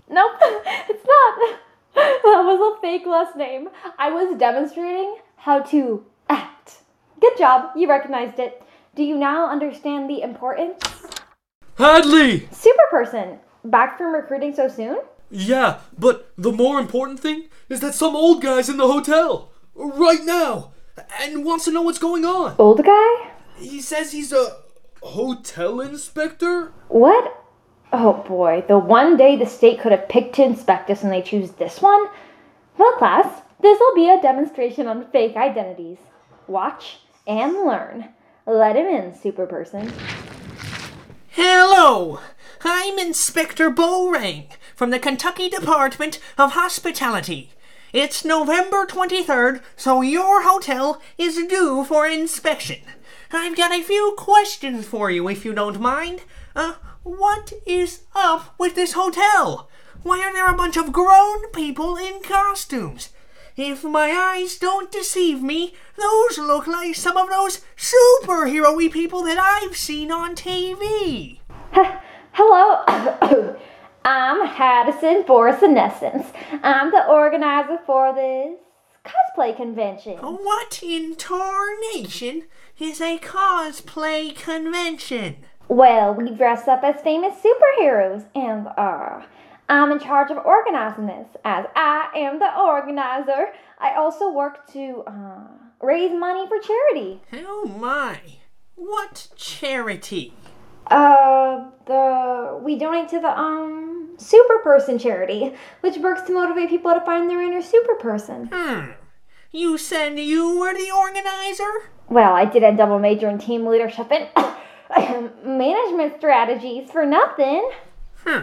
Nope, 0.08 0.32
it's 0.40 1.06
not. 1.06 1.58
That 1.94 2.42
was 2.44 2.78
a 2.78 2.80
fake 2.80 3.06
last 3.06 3.36
name. 3.36 3.68
I 3.98 4.10
was 4.10 4.38
demonstrating 4.38 5.16
how 5.36 5.60
to 5.60 6.04
act. 6.30 6.78
Good 7.20 7.36
job, 7.36 7.76
you 7.76 7.88
recognized 7.88 8.38
it. 8.38 8.62
Do 8.94 9.02
you 9.02 9.16
now 9.16 9.50
understand 9.50 10.08
the 10.08 10.22
importance? 10.22 10.78
Hadley! 11.76 12.42
Superperson, 12.52 13.40
back 13.64 13.98
from 13.98 14.14
recruiting 14.14 14.54
so 14.54 14.68
soon? 14.68 15.00
Yeah, 15.32 15.80
but 15.98 16.30
the 16.38 16.52
more 16.52 16.78
important 16.78 17.18
thing 17.18 17.48
is 17.68 17.80
that 17.80 17.94
some 17.94 18.14
old 18.14 18.40
guy's 18.40 18.68
in 18.68 18.76
the 18.76 18.86
hotel 18.86 19.50
right 19.74 20.24
now 20.24 20.74
and 21.20 21.44
wants 21.44 21.64
to 21.64 21.72
know 21.72 21.82
what's 21.82 21.98
going 21.98 22.24
on. 22.24 22.54
Old 22.56 22.84
guy? 22.84 23.30
He 23.56 23.80
says 23.80 24.12
he's 24.12 24.32
a 24.32 24.58
hotel 25.02 25.80
inspector? 25.80 26.72
What? 26.86 27.36
Oh 27.92 28.24
boy, 28.28 28.64
the 28.68 28.78
one 28.78 29.16
day 29.16 29.34
the 29.34 29.46
state 29.46 29.80
could 29.80 29.90
have 29.90 30.08
picked 30.08 30.36
to 30.36 30.44
inspect 30.44 30.88
us 30.88 31.02
and 31.02 31.12
they 31.12 31.22
choose 31.22 31.50
this 31.52 31.82
one? 31.82 32.06
Well, 32.78 32.92
class, 32.92 33.42
this 33.60 33.80
will 33.80 33.94
be 33.96 34.08
a 34.08 34.22
demonstration 34.22 34.86
on 34.86 35.10
fake 35.10 35.34
identities. 35.34 35.98
Watch 36.46 36.98
and 37.26 37.54
learn. 37.54 38.10
Let 38.46 38.76
him 38.76 38.86
in, 38.86 39.14
super 39.14 39.46
person. 39.46 39.90
Hello, 41.30 42.20
I'm 42.62 42.98
Inspector 42.98 43.70
Bowrang 43.70 44.48
from 44.76 44.90
the 44.90 44.98
Kentucky 44.98 45.48
Department 45.48 46.18
of 46.36 46.52
Hospitality. 46.52 47.52
It's 47.94 48.22
November 48.22 48.84
23rd, 48.84 49.62
so 49.76 50.02
your 50.02 50.42
hotel 50.42 51.00
is 51.16 51.36
due 51.46 51.84
for 51.84 52.06
inspection. 52.06 52.80
I've 53.32 53.56
got 53.56 53.72
a 53.72 53.82
few 53.82 54.14
questions 54.18 54.86
for 54.86 55.10
you 55.10 55.26
if 55.26 55.46
you 55.46 55.54
don't 55.54 55.80
mind. 55.80 56.20
Uh, 56.54 56.74
what 57.02 57.54
is 57.66 58.00
up 58.14 58.54
with 58.58 58.74
this 58.74 58.92
hotel? 58.92 59.70
Why 60.02 60.20
are 60.20 60.34
there 60.34 60.52
a 60.52 60.56
bunch 60.56 60.76
of 60.76 60.92
grown 60.92 61.50
people 61.52 61.96
in 61.96 62.20
costumes? 62.22 63.08
If 63.56 63.84
my 63.84 64.10
eyes 64.10 64.56
don't 64.56 64.90
deceive 64.90 65.40
me, 65.40 65.74
those 65.96 66.38
look 66.38 66.66
like 66.66 66.96
some 66.96 67.16
of 67.16 67.28
those 67.28 67.60
superhero-y 67.76 68.88
people 68.88 69.22
that 69.22 69.38
I've 69.38 69.76
seen 69.76 70.10
on 70.10 70.34
TV. 70.34 71.38
Hello, 72.32 72.82
I'm 74.04 74.48
Haddison 74.48 75.24
Borasenescence. 75.24 76.26
I'm 76.64 76.90
the 76.90 77.06
organizer 77.06 77.78
for 77.86 78.12
this 78.12 78.58
cosplay 79.04 79.54
convention. 79.54 80.16
What 80.18 80.82
in 80.82 81.14
tarnation 81.14 82.46
is 82.80 83.00
a 83.00 83.18
cosplay 83.18 84.34
convention? 84.34 85.36
Well, 85.68 86.12
we 86.12 86.30
dress 86.30 86.66
up 86.66 86.82
as 86.82 87.00
famous 87.02 87.36
superheroes, 87.36 88.24
and 88.34 88.66
uh, 88.76 89.22
I'm 89.68 89.92
in 89.92 89.98
charge 89.98 90.30
of 90.30 90.38
organizing 90.38 91.06
this. 91.06 91.26
As 91.44 91.66
I 91.74 92.10
am 92.14 92.38
the 92.38 92.56
organizer, 92.58 93.52
I 93.78 93.94
also 93.96 94.30
work 94.30 94.66
to 94.72 95.02
uh, 95.06 95.46
raise 95.80 96.12
money 96.12 96.46
for 96.46 96.58
charity. 96.58 97.20
Oh 97.32 97.66
my! 97.78 98.20
What 98.74 99.28
charity? 99.36 100.34
Uh, 100.86 101.70
the 101.86 102.60
we 102.62 102.78
donate 102.78 103.08
to 103.10 103.20
the 103.20 103.38
um 103.38 104.14
super 104.18 104.58
person 104.58 104.98
charity, 104.98 105.54
which 105.80 105.96
works 105.98 106.22
to 106.22 106.32
motivate 106.32 106.68
people 106.68 106.92
to 106.92 107.00
find 107.00 107.30
their 107.30 107.40
inner 107.40 107.62
super 107.62 107.94
person. 107.94 108.50
Hmm. 108.52 108.90
You 109.50 109.78
said 109.78 110.18
you 110.18 110.58
were 110.58 110.74
the 110.74 110.90
organizer? 110.90 111.90
Well, 112.08 112.34
I 112.34 112.44
did 112.44 112.62
a 112.62 112.76
double 112.76 112.98
major 112.98 113.28
in 113.28 113.38
team 113.38 113.66
leadership 113.66 114.10
and 114.10 115.30
management 115.44 116.16
strategies 116.18 116.90
for 116.90 117.06
nothing. 117.06 117.70
Hmm. 118.24 118.42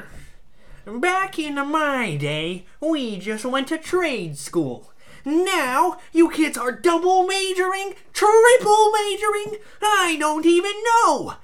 Back 0.86 1.38
in 1.38 1.56
my 1.56 2.16
day, 2.16 2.66
we 2.80 3.18
just 3.18 3.46
went 3.46 3.68
to 3.68 3.78
trade 3.78 4.38
school. 4.38 4.92
Now, 5.24 6.00
you 6.12 6.32
kids 6.32 6.58
are 6.58 6.72
double 6.72 7.28
majoring, 7.28 7.94
triple 8.14 8.92
majoring, 8.92 9.62
I 9.82 10.18
don't 10.20 10.46
even 10.46 10.74
know. 10.84 11.36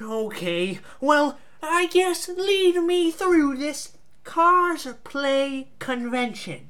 Okay, 0.00 0.80
well, 1.00 1.38
I 1.62 1.86
guess 1.86 2.28
lead 2.28 2.76
me 2.82 3.10
through 3.10 3.56
this 3.56 3.96
cosplay 4.24 5.68
convention. 5.78 6.68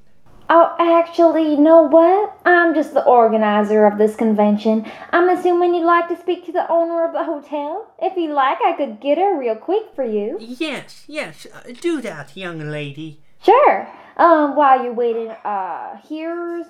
Oh, 0.54 0.76
actually, 0.78 1.52
you 1.52 1.56
know 1.56 1.80
what? 1.80 2.38
I'm 2.44 2.74
just 2.74 2.92
the 2.92 3.02
organizer 3.06 3.86
of 3.86 3.96
this 3.96 4.14
convention. 4.14 4.84
I'm 5.10 5.30
assuming 5.30 5.74
you'd 5.74 5.86
like 5.86 6.08
to 6.08 6.16
speak 6.20 6.44
to 6.44 6.52
the 6.52 6.70
owner 6.70 7.06
of 7.06 7.14
the 7.14 7.24
hotel. 7.24 7.90
If 7.98 8.18
you 8.18 8.34
like, 8.34 8.58
I 8.60 8.74
could 8.74 9.00
get 9.00 9.16
her 9.16 9.38
real 9.38 9.56
quick 9.56 9.84
for 9.94 10.04
you. 10.04 10.36
Yes, 10.38 11.04
yes, 11.08 11.46
uh, 11.54 11.72
do 11.80 12.02
that, 12.02 12.36
young 12.36 12.58
lady. 12.68 13.22
Sure. 13.42 13.88
Um, 14.18 14.54
while 14.54 14.84
you're 14.84 14.92
waiting, 14.92 15.30
uh, 15.30 15.98
here's 16.06 16.66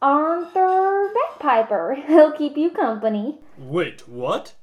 Arthur 0.00 1.10
Bagpiper. 1.12 1.96
He'll 2.06 2.30
keep 2.30 2.56
you 2.56 2.70
company. 2.70 3.40
Wait, 3.58 4.08
what? 4.08 4.54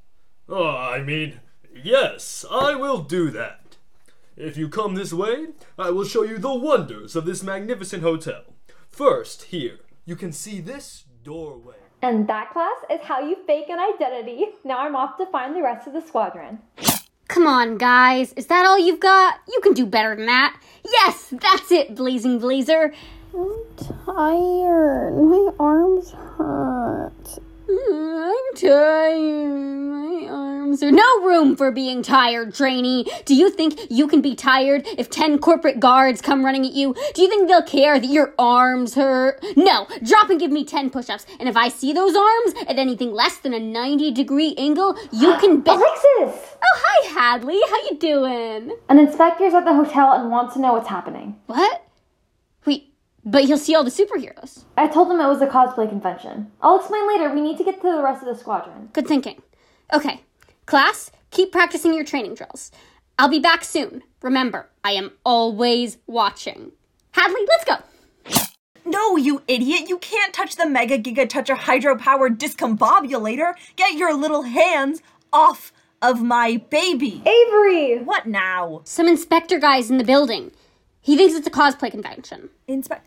Oh, 0.47 0.69
I 0.69 1.01
mean, 1.03 1.41
yes, 1.75 2.45
I 2.49 2.75
will 2.75 3.01
do 3.01 3.31
that. 3.31 3.75
If 4.37 4.55
you 4.55 4.69
come 4.69 4.95
this 4.95 5.11
way, 5.11 5.47
I 5.77 5.89
will 5.89 6.05
show 6.05 6.23
you 6.23 6.37
the 6.37 6.53
wonders 6.53 7.17
of 7.17 7.25
this 7.25 7.43
magnificent 7.43 8.01
hotel. 8.01 8.50
First, 8.91 9.43
here, 9.43 9.79
you 10.05 10.17
can 10.17 10.33
see 10.33 10.59
this 10.59 11.05
doorway. 11.23 11.75
And 12.01 12.27
that 12.27 12.51
class 12.51 12.75
is 12.89 12.99
how 13.01 13.21
you 13.21 13.37
fake 13.47 13.69
an 13.69 13.79
identity. 13.79 14.47
Now 14.65 14.79
I'm 14.79 14.95
off 14.95 15.17
to 15.17 15.25
find 15.27 15.55
the 15.55 15.61
rest 15.61 15.87
of 15.87 15.93
the 15.93 16.01
squadron. 16.01 16.59
Come 17.29 17.47
on, 17.47 17.77
guys. 17.77 18.33
Is 18.33 18.47
that 18.47 18.65
all 18.65 18.77
you've 18.77 18.99
got? 18.99 19.39
You 19.47 19.61
can 19.61 19.73
do 19.73 19.85
better 19.85 20.15
than 20.15 20.25
that. 20.25 20.59
Yes, 20.83 21.29
that's 21.31 21.71
it, 21.71 21.95
Blazing 21.95 22.39
Blazer. 22.39 22.93
I'm 23.33 23.63
tired. 24.05 25.13
My 25.15 25.51
arms 25.57 26.11
hurt. 26.11 27.39
I'm 27.71 28.55
tired. 28.55 29.51
My 29.91 30.27
arms 30.29 30.83
are 30.83 30.91
no 30.91 31.21
room 31.23 31.55
for 31.55 31.71
being 31.71 32.03
tired, 32.03 32.53
trainee. 32.53 33.05
Do 33.25 33.33
you 33.33 33.49
think 33.49 33.79
you 33.89 34.07
can 34.07 34.21
be 34.21 34.35
tired 34.35 34.85
if 34.97 35.09
10 35.09 35.39
corporate 35.39 35.79
guards 35.79 36.21
come 36.21 36.43
running 36.43 36.65
at 36.65 36.73
you? 36.73 36.93
Do 37.13 37.21
you 37.21 37.29
think 37.29 37.47
they'll 37.47 37.63
care 37.63 37.99
that 37.99 38.07
your 38.07 38.33
arms 38.37 38.95
hurt? 38.95 39.43
No, 39.55 39.87
drop 40.03 40.29
and 40.29 40.39
give 40.39 40.51
me 40.51 40.65
10 40.65 40.89
push-ups. 40.89 41.25
And 41.39 41.47
if 41.47 41.55
I 41.55 41.69
see 41.69 41.93
those 41.93 42.15
arms 42.15 42.53
at 42.67 42.77
anything 42.77 43.13
less 43.13 43.37
than 43.37 43.53
a 43.53 43.59
90 43.59 44.11
degree 44.11 44.53
angle, 44.57 44.97
you 45.11 45.37
can 45.39 45.61
bet. 45.61 45.77
Alexis! 45.77 46.55
Oh, 46.63 46.81
hi, 46.83 47.09
Hadley. 47.19 47.59
How 47.69 47.77
you 47.89 47.97
doing? 47.97 48.77
An 48.89 48.99
inspector's 48.99 49.53
at 49.53 49.63
the 49.65 49.73
hotel 49.73 50.13
and 50.13 50.29
wants 50.29 50.55
to 50.55 50.59
know 50.59 50.73
what's 50.73 50.89
happening. 50.89 51.39
What? 51.45 51.85
Wait, 53.23 53.31
but 53.31 53.43
he'll 53.45 53.57
see 53.57 53.75
all 53.75 53.83
the 53.83 53.91
superheroes. 53.91 54.63
I 54.77 54.87
told 54.87 55.11
him 55.11 55.19
it 55.19 55.27
was 55.27 55.41
a 55.41 55.47
cosplay 55.47 55.87
convention. 55.89 56.51
I'll 56.61 56.79
explain 56.79 57.07
later. 57.07 57.33
We 57.33 57.41
need 57.41 57.57
to 57.57 57.63
get 57.63 57.81
to 57.81 57.91
the 57.91 58.01
rest 58.01 58.23
of 58.23 58.27
the 58.27 58.39
squadron. 58.39 58.89
Good 58.93 59.07
thinking. 59.07 59.41
Okay, 59.93 60.21
class, 60.65 61.11
keep 61.31 61.51
practicing 61.51 61.93
your 61.93 62.05
training 62.05 62.35
drills. 62.35 62.71
I'll 63.19 63.29
be 63.29 63.39
back 63.39 63.63
soon. 63.63 64.03
Remember, 64.21 64.69
I 64.83 64.93
am 64.93 65.11
always 65.25 65.97
watching. 66.07 66.71
Hadley, 67.11 67.41
let's 67.47 67.65
go. 67.65 67.75
No, 68.83 69.15
you 69.15 69.43
idiot! 69.47 69.89
You 69.89 69.99
can't 69.99 70.33
touch 70.33 70.55
the 70.55 70.65
Mega 70.65 70.97
Giga 70.97 71.29
Toucher 71.29 71.55
hydro-powered 71.55 72.39
discombobulator! 72.39 73.53
Get 73.75 73.93
your 73.93 74.13
little 74.15 74.41
hands 74.41 75.01
off 75.31 75.71
of 76.01 76.23
my 76.23 76.57
baby! 76.69 77.21
Avery! 77.25 77.99
What 77.99 78.25
now? 78.25 78.81
Some 78.85 79.07
inspector 79.07 79.59
guys 79.59 79.91
in 79.91 79.97
the 79.97 80.03
building. 80.03 80.51
He 80.99 81.15
thinks 81.15 81.35
it's 81.35 81.47
a 81.47 81.51
cosplay 81.51 81.91
convention. 81.91 82.49
Inspect. 82.67 83.05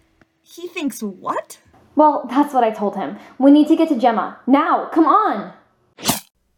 He 0.55 0.69
thinks 0.69 1.03
what? 1.03 1.59
Well, 1.97 2.27
that's 2.31 2.55
what 2.55 2.63
I 2.63 2.71
told 2.71 2.95
him. 2.95 3.19
We 3.39 3.51
need 3.51 3.67
to 3.69 3.77
get 3.77 3.89
to 3.89 3.99
Gemma. 3.99 4.39
Now, 4.47 4.87
come 4.87 5.05
on! 5.07 5.53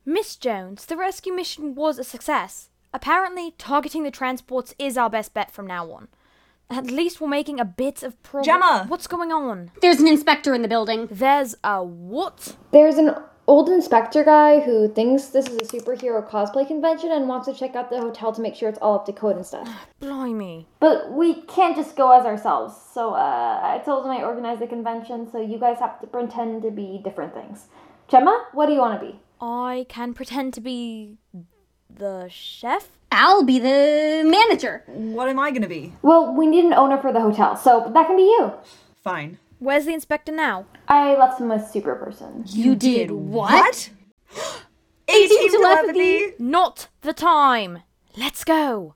Miss 0.05 0.37
Jones, 0.37 0.85
the 0.85 0.99
rescue 0.99 1.33
mission 1.33 1.75
was 1.75 1.99
a 1.99 2.05
success. 2.05 2.69
Apparently, 2.93 3.55
targeting 3.57 4.03
the 4.03 4.11
transports 4.11 4.75
is 4.79 4.99
our 4.99 5.09
best 5.09 5.33
bet 5.33 5.51
from 5.51 5.67
now 5.67 5.91
on. 5.91 6.09
At 6.69 6.91
least 6.91 7.23
we're 7.23 7.29
making 7.29 7.59
a 7.59 7.65
bit 7.65 8.03
of 8.03 8.23
progress. 8.23 8.47
Gemma! 8.47 8.85
What's 8.89 9.07
going 9.07 9.33
on? 9.33 9.71
There's 9.81 10.01
an 10.01 10.09
inspector 10.09 10.55
in 10.55 10.61
the 10.61 10.69
building. 10.69 11.09
There's 11.11 11.55
a 11.65 11.83
what? 11.83 12.55
There's 12.73 12.99
an 12.99 13.15
old 13.47 13.69
inspector 13.69 14.25
guy 14.25 14.61
who 14.61 14.89
thinks 14.89 15.27
this 15.27 15.47
is 15.47 15.57
a 15.57 15.61
superhero 15.61 16.27
cosplay 16.29 16.67
convention 16.67 17.13
and 17.13 17.29
wants 17.29 17.47
to 17.47 17.55
check 17.55 17.77
out 17.77 17.91
the 17.91 17.99
hotel 17.99 18.33
to 18.33 18.41
make 18.41 18.55
sure 18.55 18.69
it's 18.69 18.79
all 18.81 18.97
up 18.97 19.07
to 19.07 19.13
code 19.13 19.37
and 19.37 19.47
stuff. 19.47 19.69
Blimey. 20.01 20.67
But 20.81 21.13
we 21.13 21.43
can't 21.43 21.77
just 21.77 21.97
go 21.97 22.11
as 22.19 22.25
ourselves. 22.25 22.75
So 22.93 23.15
uh, 23.15 23.61
I 23.63 23.83
told 23.85 24.05
him 24.05 24.11
I 24.11 24.23
organized 24.23 24.61
the 24.61 24.67
convention, 24.67 25.31
so 25.31 25.41
you 25.41 25.59
guys 25.59 25.79
have 25.79 26.01
to 26.01 26.07
pretend 26.07 26.63
to 26.63 26.71
be 26.71 27.01
different 27.03 27.35
things. 27.35 27.67
Gemma, 28.09 28.47
what 28.53 28.67
do 28.67 28.73
you 28.73 28.81
want 28.81 29.01
to 29.01 29.07
be? 29.07 29.21
I 29.41 29.87
can 29.89 30.15
pretend 30.15 30.55
to 30.55 30.61
be 30.61 31.19
the 31.91 32.29
chef? 32.29 32.89
I'll 33.13 33.45
be 33.45 33.59
the 33.59 34.23
manager. 34.27 34.83
What 34.87 35.29
am 35.29 35.39
I 35.39 35.51
gonna 35.51 35.69
be? 35.69 35.93
Well, 36.03 36.35
we 36.35 36.47
need 36.47 36.65
an 36.65 36.75
owner 36.75 36.99
for 36.99 37.13
the 37.13 37.21
hotel, 37.21 37.57
so 37.57 37.91
that 37.95 38.07
can 38.07 38.17
be 38.17 38.23
you. 38.23 38.53
Fine. 39.03 39.39
Where's 39.59 39.87
the 39.87 39.95
inspector 39.95 40.33
now? 40.33 40.67
I 40.89 41.17
left 41.17 41.41
him 41.41 41.49
with 41.49 41.69
super 41.69 41.95
person. 41.95 42.45
You 42.47 42.75
did 42.75 43.11
what? 43.11 43.91
18 45.09 45.51
telepathy? 45.51 46.35
Not 46.39 46.89
the 47.01 47.13
time. 47.13 47.83
Let's 48.17 48.45
go. 48.45 48.95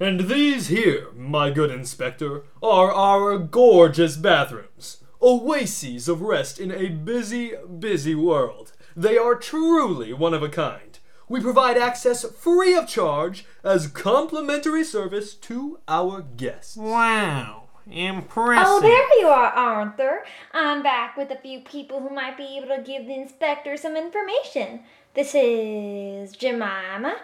And 0.00 0.28
these 0.28 0.68
here, 0.68 1.08
my 1.16 1.50
good 1.50 1.70
inspector, 1.70 2.44
are 2.62 2.92
our 2.92 3.38
gorgeous 3.38 4.16
bathrooms. 4.16 4.98
Oases 5.20 6.08
of 6.08 6.20
rest 6.22 6.60
in 6.60 6.70
a 6.70 6.88
busy, 6.88 7.52
busy 7.78 8.14
world. 8.14 8.72
They 8.94 9.18
are 9.18 9.34
truly 9.34 10.12
one 10.12 10.34
of 10.34 10.42
a 10.42 10.48
kind. 10.48 10.98
We 11.28 11.40
provide 11.40 11.76
access 11.76 12.24
free 12.24 12.74
of 12.74 12.86
charge 12.86 13.44
as 13.64 13.88
complimentary 13.88 14.84
service 14.84 15.34
to 15.34 15.80
our 15.88 16.22
guests. 16.22 16.76
Wow. 16.76 17.57
Impressive. 17.90 18.66
Oh, 18.66 18.80
there 18.80 19.18
you 19.20 19.28
are, 19.28 19.50
Arthur. 19.50 20.24
I'm 20.52 20.82
back 20.82 21.16
with 21.16 21.30
a 21.30 21.36
few 21.36 21.60
people 21.60 22.00
who 22.00 22.14
might 22.14 22.36
be 22.36 22.58
able 22.58 22.68
to 22.68 22.82
give 22.82 23.06
the 23.06 23.14
inspector 23.14 23.76
some 23.76 23.96
information. 23.96 24.80
This 25.14 25.34
is 25.34 26.32
Jemima, 26.32 27.16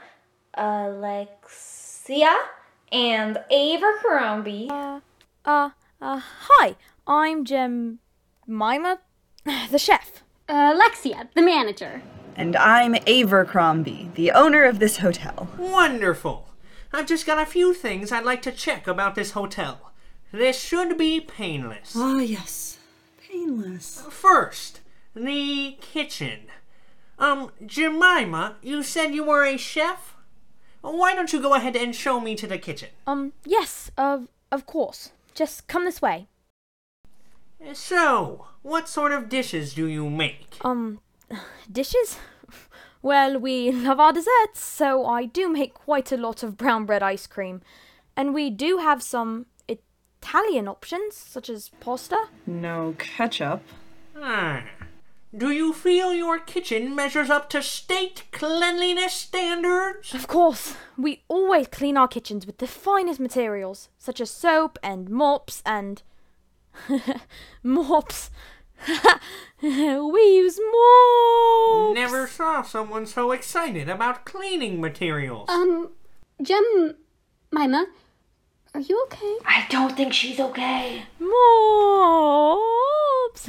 Alexia, 0.54 2.35
and 2.90 3.38
Abercrombie. 3.50 4.68
Uh, 4.71 5.00
uh, 5.44 5.71
uh, 6.00 6.21
hi. 6.49 6.76
I'm 7.06 7.44
Jem. 7.44 7.99
Mima, 8.47 9.00
the 9.71 9.78
chef. 9.78 10.23
Alexia, 10.49 11.28
the 11.35 11.42
manager. 11.42 12.02
And 12.37 12.56
I'm 12.56 12.94
Abercrombie, 13.06 14.11
the 14.14 14.30
owner 14.30 14.64
of 14.64 14.78
this 14.78 14.99
hotel. 14.99 15.49
Wonderful. 15.59 16.49
I've 16.92 17.06
just 17.06 17.26
got 17.26 17.38
a 17.38 17.47
few 17.47 17.75
things 17.75 18.11
I'd 18.11 18.25
like 18.25 18.42
to 18.42 18.52
check 18.52 18.87
about 18.87 19.14
this 19.14 19.33
hotel. 19.33 19.92
This 20.35 20.61
should 20.61 20.99
be 20.99 21.21
painless. 21.21 21.95
Ah, 21.97 22.19
yes. 22.19 22.79
Painless. 23.31 24.03
First, 24.11 24.81
the 25.14 25.79
kitchen. 25.81 26.47
Um, 27.21 27.53
Jemima, 27.64 28.57
you 28.61 28.83
said 28.83 29.14
you 29.14 29.23
were 29.23 29.45
a 29.45 29.57
chef? 29.57 30.17
Why 30.81 31.14
don't 31.14 31.33
you 31.33 31.41
go 31.41 31.55
ahead 31.55 31.76
and 31.76 31.95
show 31.95 32.19
me 32.19 32.35
to 32.35 32.49
the 32.49 32.59
kitchen? 32.59 32.88
Um, 33.07 33.33
yes, 33.45 33.93
of 33.97 34.26
of 34.50 34.67
course. 34.67 35.12
Just 35.35 35.69
come 35.69 35.85
this 35.85 36.03
way. 36.03 36.26
So, 37.73 38.47
what 38.62 38.88
sort 38.88 39.12
of 39.12 39.29
dishes 39.29 39.73
do 39.73 39.87
you 39.87 40.11
make? 40.11 40.57
Um, 40.62 40.99
dishes? 41.71 42.19
Well, 43.03 43.38
we 43.38 43.71
love 43.71 44.00
our 44.00 44.12
desserts, 44.12 44.61
so 44.61 45.07
I 45.07 45.26
do 45.26 45.49
make 45.49 45.75
quite 45.75 46.11
a 46.11 46.17
lot 46.17 46.43
of 46.43 46.57
brown 46.57 46.87
bread 46.87 47.05
ice 47.05 47.29
cream. 47.29 47.62
And 48.17 48.35
we 48.35 48.50
do 48.50 48.79
have 48.79 49.00
some 49.00 49.47
Italian 50.35 50.67
options, 50.67 51.14
such 51.14 51.49
as 51.49 51.69
pasta. 51.79 52.26
No 52.45 52.97
ketchup. 52.99 53.62
Ah. 54.21 54.64
Do 55.37 55.52
you 55.52 55.73
feel 55.73 56.13
your 56.13 56.41
kitchen 56.41 56.93
measures 56.93 57.30
up 57.30 57.49
to 57.50 57.63
state 57.63 58.25
cleanliness 58.32 59.13
standards? 59.13 60.13
Of 60.13 60.26
course. 60.26 60.75
We 60.99 61.23
always 61.28 61.69
clean 61.69 61.97
our 61.97 62.08
kitchens 62.08 62.47
with 62.47 62.58
the 62.58 62.67
finest 62.67 63.21
materials, 63.21 63.91
such 63.97 64.21
as 64.21 64.28
soap 64.28 64.76
and 64.82 65.08
mops 65.08 65.63
and. 65.65 66.02
mops. 67.63 68.32
we 69.63 69.71
use 69.71 70.58
mops. 70.58 71.95
Never 71.95 72.26
saw 72.26 72.63
someone 72.63 73.06
so 73.06 73.30
excited 73.30 73.89
about 73.89 74.25
cleaning 74.25 74.80
materials. 74.80 75.49
Um, 75.49 75.91
Jem, 76.43 76.97
Mima, 77.52 77.87
are 78.75 78.80
you 78.80 79.00
okay? 79.04 79.37
I 79.47 79.67
don't 79.71 79.97
think 79.97 80.13
she's 80.13 80.41
okay. 80.41 81.04
Mops. 81.21 81.39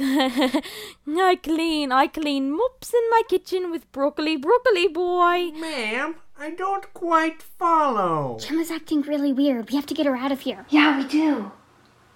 I 0.00 1.36
clean, 1.42 1.90
I 1.90 2.06
clean 2.06 2.52
mops 2.52 2.94
in 2.94 3.10
my 3.10 3.22
kitchen 3.28 3.72
with 3.72 3.90
broccoli, 3.90 4.36
broccoli 4.36 4.86
boy. 4.86 5.50
Ma'am, 5.58 6.14
I 6.38 6.50
don't 6.50 6.92
quite 6.94 7.42
follow. 7.42 8.38
Gemma's 8.38 8.70
acting 8.70 9.02
really 9.02 9.32
weird. 9.32 9.68
We 9.68 9.74
have 9.76 9.86
to 9.86 9.94
get 9.94 10.06
her 10.06 10.16
out 10.16 10.30
of 10.30 10.40
here. 10.40 10.64
Yeah, 10.68 10.96
we 10.96 11.08
do. 11.08 11.50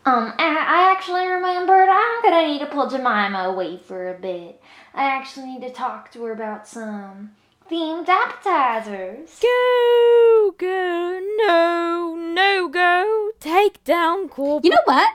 Um, 0.07 0.33
I, 0.39 0.57
I 0.67 0.93
actually 0.93 1.27
remembered 1.27 1.89
I'm 1.91 2.23
gonna 2.23 2.47
need 2.47 2.61
to 2.61 2.67
pull 2.67 2.89
Jemima 2.89 3.45
away 3.45 3.77
for 3.77 4.09
a 4.09 4.19
bit. 4.19 4.63
I 4.95 5.03
actually 5.05 5.47
need 5.47 5.63
to 5.63 5.73
talk 5.73 6.13
to 6.13 6.23
her 6.25 6.33
about 6.33 6.69
some 6.69 7.33
themed 7.71 8.09
appetizers. 8.09 9.39
Go, 9.41 10.55
go, 10.59 11.21
no, 11.39 12.17
no, 12.17 12.69
go. 12.69 13.31
Take 13.39 13.85
down 13.85 14.29
corporate. 14.29 14.65
You 14.65 14.71
know 14.71 14.83
what? 14.87 15.13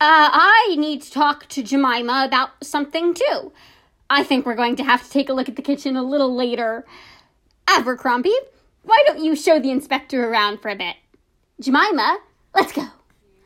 Uh, 0.00 0.30
I 0.32 0.76
need 0.78 1.02
to 1.02 1.10
talk 1.10 1.48
to 1.48 1.62
Jemima 1.62 2.24
about 2.24 2.50
something 2.62 3.14
too. 3.14 3.52
I 4.08 4.22
think 4.22 4.46
we're 4.46 4.54
going 4.54 4.76
to 4.76 4.84
have 4.84 5.02
to 5.02 5.10
take 5.10 5.28
a 5.28 5.32
look 5.32 5.48
at 5.48 5.56
the 5.56 5.62
kitchen 5.62 5.96
a 5.96 6.02
little 6.04 6.34
later. 6.36 6.84
Abercrombie, 7.66 8.38
why 8.84 9.02
don't 9.06 9.24
you 9.24 9.34
show 9.34 9.58
the 9.58 9.72
inspector 9.72 10.28
around 10.28 10.62
for 10.62 10.68
a 10.68 10.76
bit? 10.76 10.94
Jemima, 11.60 12.18
let's 12.54 12.72
go. 12.72 12.86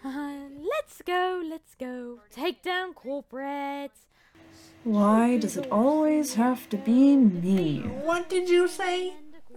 Uh, 0.05 0.33
let's 0.61 1.01
go, 1.07 1.43
let's 1.49 1.75
go. 1.75 2.21
Take 2.31 2.63
down 2.63 2.93
corporates. 2.93 4.10
Why 4.85 5.37
does 5.37 5.57
it 5.57 5.71
always 5.71 6.35
have 6.35 6.69
to 6.71 6.77
be 6.77 7.17
me? 7.17 7.81
What 8.03 8.31
did 8.31 8.49
you 8.49 8.67
say? 8.67 9.15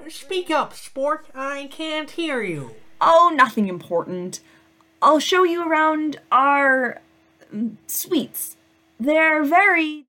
Speak 0.10 0.52
up, 0.52 0.74
sport. 0.74 1.28
I 1.34 1.70
can't 1.72 2.12
hear 2.12 2.42
you. 2.42 2.72
Oh, 3.00 3.32
nothing 3.34 3.68
important. 3.68 4.42
I'll 5.02 5.20
show 5.20 5.44
you 5.44 5.66
around 5.66 6.20
our 6.32 7.02
mm, 7.54 7.76
suites. 7.88 8.58
They're 9.00 9.44
very 9.44 10.06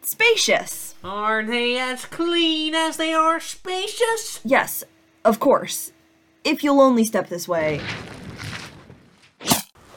spacious. 0.00 0.94
Are 1.04 1.42
they 1.42 1.78
as 1.78 2.06
clean 2.06 2.74
as 2.74 2.96
they 2.96 3.12
are 3.12 3.40
spacious? 3.40 4.40
Yes, 4.44 4.84
of 5.24 5.40
course. 5.40 5.92
If 6.42 6.64
you'll 6.64 6.80
only 6.80 7.04
step 7.04 7.28
this 7.28 7.46
way. 7.46 7.80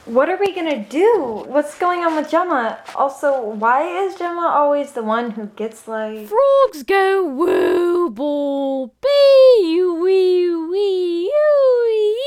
What 0.07 0.29
are 0.29 0.37
we 0.37 0.53
gonna 0.55 0.85
do? 0.85 1.43
What's 1.47 1.77
going 1.77 1.99
on 1.99 2.15
with 2.15 2.29
Gemma? 2.31 2.79
Also, 2.95 3.41
why 3.41 3.83
is 4.05 4.15
Gemma 4.15 4.53
always 4.55 4.93
the 4.93 5.03
one 5.03 5.31
who 5.31 5.47
gets 5.47 5.85
like. 5.85 6.29
Frogs 6.29 6.83
go 6.83 7.25
woo, 7.25 8.09
ball, 8.09 8.95
bee, 9.01 9.83
wee, 9.83 10.55
wee, 10.55 11.33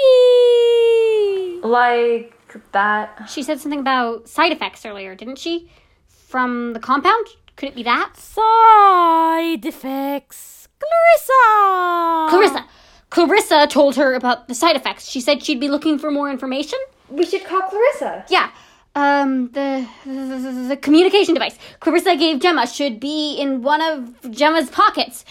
wee. 0.04 1.60
Like 1.62 2.36
that? 2.72 3.30
She 3.30 3.42
said 3.42 3.60
something 3.60 3.80
about 3.80 4.28
side 4.28 4.52
effects 4.52 4.84
earlier, 4.84 5.14
didn't 5.14 5.38
she? 5.38 5.70
From 6.06 6.74
the 6.74 6.80
compound? 6.80 7.28
Could 7.56 7.70
it 7.70 7.74
be 7.74 7.82
that? 7.84 8.14
Side 8.18 9.64
effects. 9.64 10.68
Clarissa! 10.78 12.28
Clarissa! 12.28 12.66
Clarissa 13.08 13.66
told 13.68 13.96
her 13.96 14.12
about 14.12 14.48
the 14.48 14.54
side 14.54 14.76
effects. 14.76 15.08
She 15.08 15.22
said 15.22 15.42
she'd 15.42 15.60
be 15.60 15.68
looking 15.70 15.98
for 15.98 16.10
more 16.10 16.30
information. 16.30 16.78
We 17.10 17.26
should 17.26 17.44
call 17.44 17.62
Clarissa. 17.62 18.24
Yeah. 18.28 18.50
Um, 18.94 19.50
the, 19.52 19.86
the, 20.04 20.66
the 20.70 20.76
communication 20.76 21.32
device 21.32 21.56
Clarissa 21.78 22.16
gave 22.16 22.40
Gemma 22.40 22.66
should 22.66 22.98
be 22.98 23.36
in 23.36 23.62
one 23.62 23.80
of 23.80 24.32
Gemma's 24.32 24.68
pockets. 24.68 25.24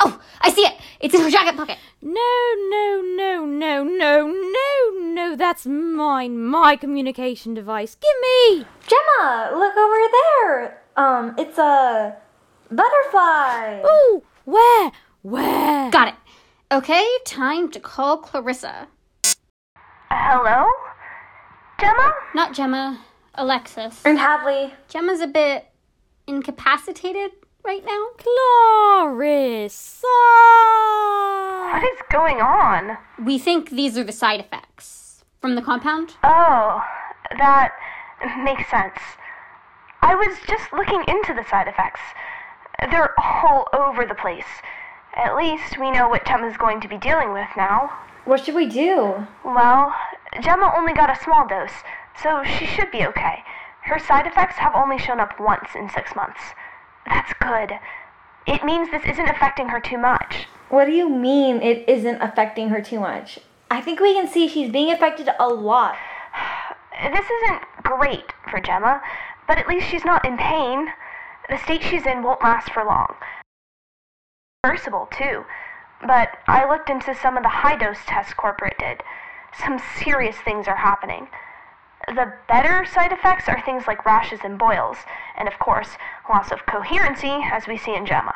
Oh, 0.00 0.20
I 0.40 0.50
see 0.50 0.62
it. 0.62 0.74
It's 1.00 1.14
in 1.14 1.20
her 1.20 1.30
jacket 1.30 1.56
pocket. 1.56 1.78
No, 2.02 2.12
no, 2.70 3.02
no, 3.16 3.44
no, 3.44 3.84
no, 3.84 4.26
no, 4.26 4.90
no. 5.00 5.36
That's 5.36 5.66
mine. 5.66 6.38
My 6.38 6.76
communication 6.76 7.54
device. 7.54 7.96
Give 7.96 8.10
me. 8.22 8.66
Gemma, 8.86 9.50
look 9.54 9.76
over 9.76 9.96
there. 10.18 10.82
Um, 10.96 11.34
it's 11.38 11.58
a 11.58 12.16
butterfly. 12.70 13.82
Oh, 13.84 14.22
where? 14.44 14.92
Where? 15.22 15.90
Got 15.90 16.08
it. 16.08 16.14
Okay, 16.70 17.06
time 17.24 17.70
to 17.70 17.80
call 17.80 18.18
Clarissa. 18.18 18.88
Hello? 20.10 20.66
Gemma? 21.80 22.12
Not 22.34 22.54
Gemma, 22.54 23.00
Alexis. 23.34 24.02
And 24.04 24.18
Hadley. 24.18 24.74
Gemma's 24.88 25.20
a 25.20 25.28
bit 25.28 25.66
incapacitated 26.26 27.30
right 27.64 27.84
now? 27.84 28.06
Clarissa! 28.18 30.06
What 31.70 31.84
is 31.84 32.00
going 32.10 32.40
on? 32.40 32.98
We 33.24 33.38
think 33.38 33.70
these 33.70 33.96
are 33.96 34.04
the 34.04 34.12
side 34.12 34.40
effects 34.40 35.24
from 35.40 35.54
the 35.54 35.62
compound. 35.62 36.16
Oh, 36.24 36.82
that 37.38 37.72
makes 38.42 38.68
sense. 38.70 38.98
I 40.02 40.14
was 40.14 40.36
just 40.48 40.72
looking 40.72 41.04
into 41.06 41.32
the 41.34 41.48
side 41.48 41.68
effects. 41.68 42.00
They're 42.90 43.14
all 43.20 43.66
over 43.72 44.04
the 44.04 44.14
place. 44.14 44.46
At 45.14 45.36
least 45.36 45.78
we 45.78 45.90
know 45.90 46.08
what 46.08 46.24
Gemma's 46.26 46.56
going 46.56 46.80
to 46.80 46.88
be 46.88 46.96
dealing 46.96 47.32
with 47.32 47.48
now. 47.56 47.90
What 48.24 48.44
should 48.44 48.54
we 48.54 48.66
do? 48.66 49.26
Well, 49.44 49.94
Gemma 50.40 50.72
only 50.76 50.92
got 50.92 51.10
a 51.10 51.22
small 51.22 51.46
dose, 51.46 51.82
so 52.22 52.42
she 52.44 52.66
should 52.66 52.90
be 52.90 53.06
okay. 53.06 53.42
Her 53.82 53.98
side 53.98 54.26
effects 54.26 54.56
have 54.56 54.74
only 54.74 54.98
shown 54.98 55.20
up 55.20 55.40
once 55.40 55.74
in 55.74 55.88
six 55.88 56.14
months. 56.14 56.40
That's 57.06 57.32
good. 57.40 57.78
It 58.46 58.64
means 58.64 58.90
this 58.90 59.04
isn't 59.04 59.28
affecting 59.28 59.68
her 59.68 59.80
too 59.80 59.98
much. 59.98 60.46
What 60.68 60.84
do 60.84 60.92
you 60.92 61.08
mean 61.08 61.62
it 61.62 61.88
isn't 61.88 62.20
affecting 62.20 62.68
her 62.68 62.82
too 62.82 63.00
much? 63.00 63.38
I 63.70 63.80
think 63.80 64.00
we 64.00 64.14
can 64.14 64.28
see 64.28 64.48
she's 64.48 64.70
being 64.70 64.90
affected 64.92 65.28
a 65.38 65.48
lot. 65.48 65.96
This 67.00 67.30
isn't 67.30 67.62
great 67.84 68.32
for 68.50 68.58
Gemma, 68.58 69.00
but 69.46 69.56
at 69.56 69.68
least 69.68 69.86
she's 69.86 70.04
not 70.04 70.24
in 70.24 70.36
pain. 70.36 70.88
The 71.48 71.56
state 71.56 71.82
she's 71.84 72.06
in 72.06 72.24
won't 72.24 72.42
last 72.42 72.72
for 72.72 72.84
long. 72.84 73.14
Reversible, 74.64 75.06
too. 75.12 75.44
But 76.04 76.38
I 76.48 76.68
looked 76.68 76.90
into 76.90 77.14
some 77.14 77.36
of 77.36 77.44
the 77.44 77.48
high 77.48 77.76
dose 77.76 78.04
tests 78.04 78.34
corporate 78.34 78.78
did. 78.78 79.04
Some 79.52 79.80
serious 80.02 80.36
things 80.36 80.68
are 80.68 80.76
happening. 80.76 81.28
The 82.06 82.32
better 82.48 82.86
side 82.86 83.12
effects 83.12 83.48
are 83.48 83.60
things 83.60 83.86
like 83.86 84.06
rashes 84.06 84.40
and 84.42 84.58
boils, 84.58 84.96
and 85.36 85.46
of 85.46 85.58
course, 85.58 85.90
loss 86.28 86.50
of 86.50 86.64
coherency, 86.66 87.40
as 87.52 87.66
we 87.66 87.76
see 87.76 87.94
in 87.94 88.06
Gemma. 88.06 88.34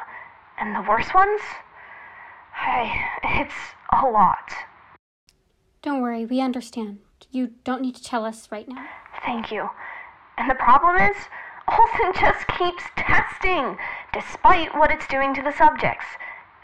And 0.58 0.74
the 0.74 0.88
worse 0.88 1.14
ones? 1.14 1.40
Hey, 2.54 2.92
it's 3.24 3.54
a 3.90 4.06
lot. 4.06 4.52
Don't 5.82 6.02
worry, 6.02 6.26
we 6.26 6.40
understand. 6.40 6.98
You 7.30 7.52
don't 7.64 7.82
need 7.82 7.96
to 7.96 8.04
tell 8.04 8.24
us 8.24 8.48
right 8.52 8.68
now. 8.68 8.86
Thank 9.24 9.50
you. 9.50 9.70
And 10.36 10.50
the 10.50 10.54
problem 10.54 10.96
is, 10.96 11.16
Olsen 11.68 12.12
just 12.20 12.46
keeps 12.46 12.84
testing, 12.96 13.78
despite 14.12 14.76
what 14.76 14.90
it's 14.90 15.06
doing 15.06 15.34
to 15.34 15.42
the 15.42 15.52
subjects. 15.52 16.04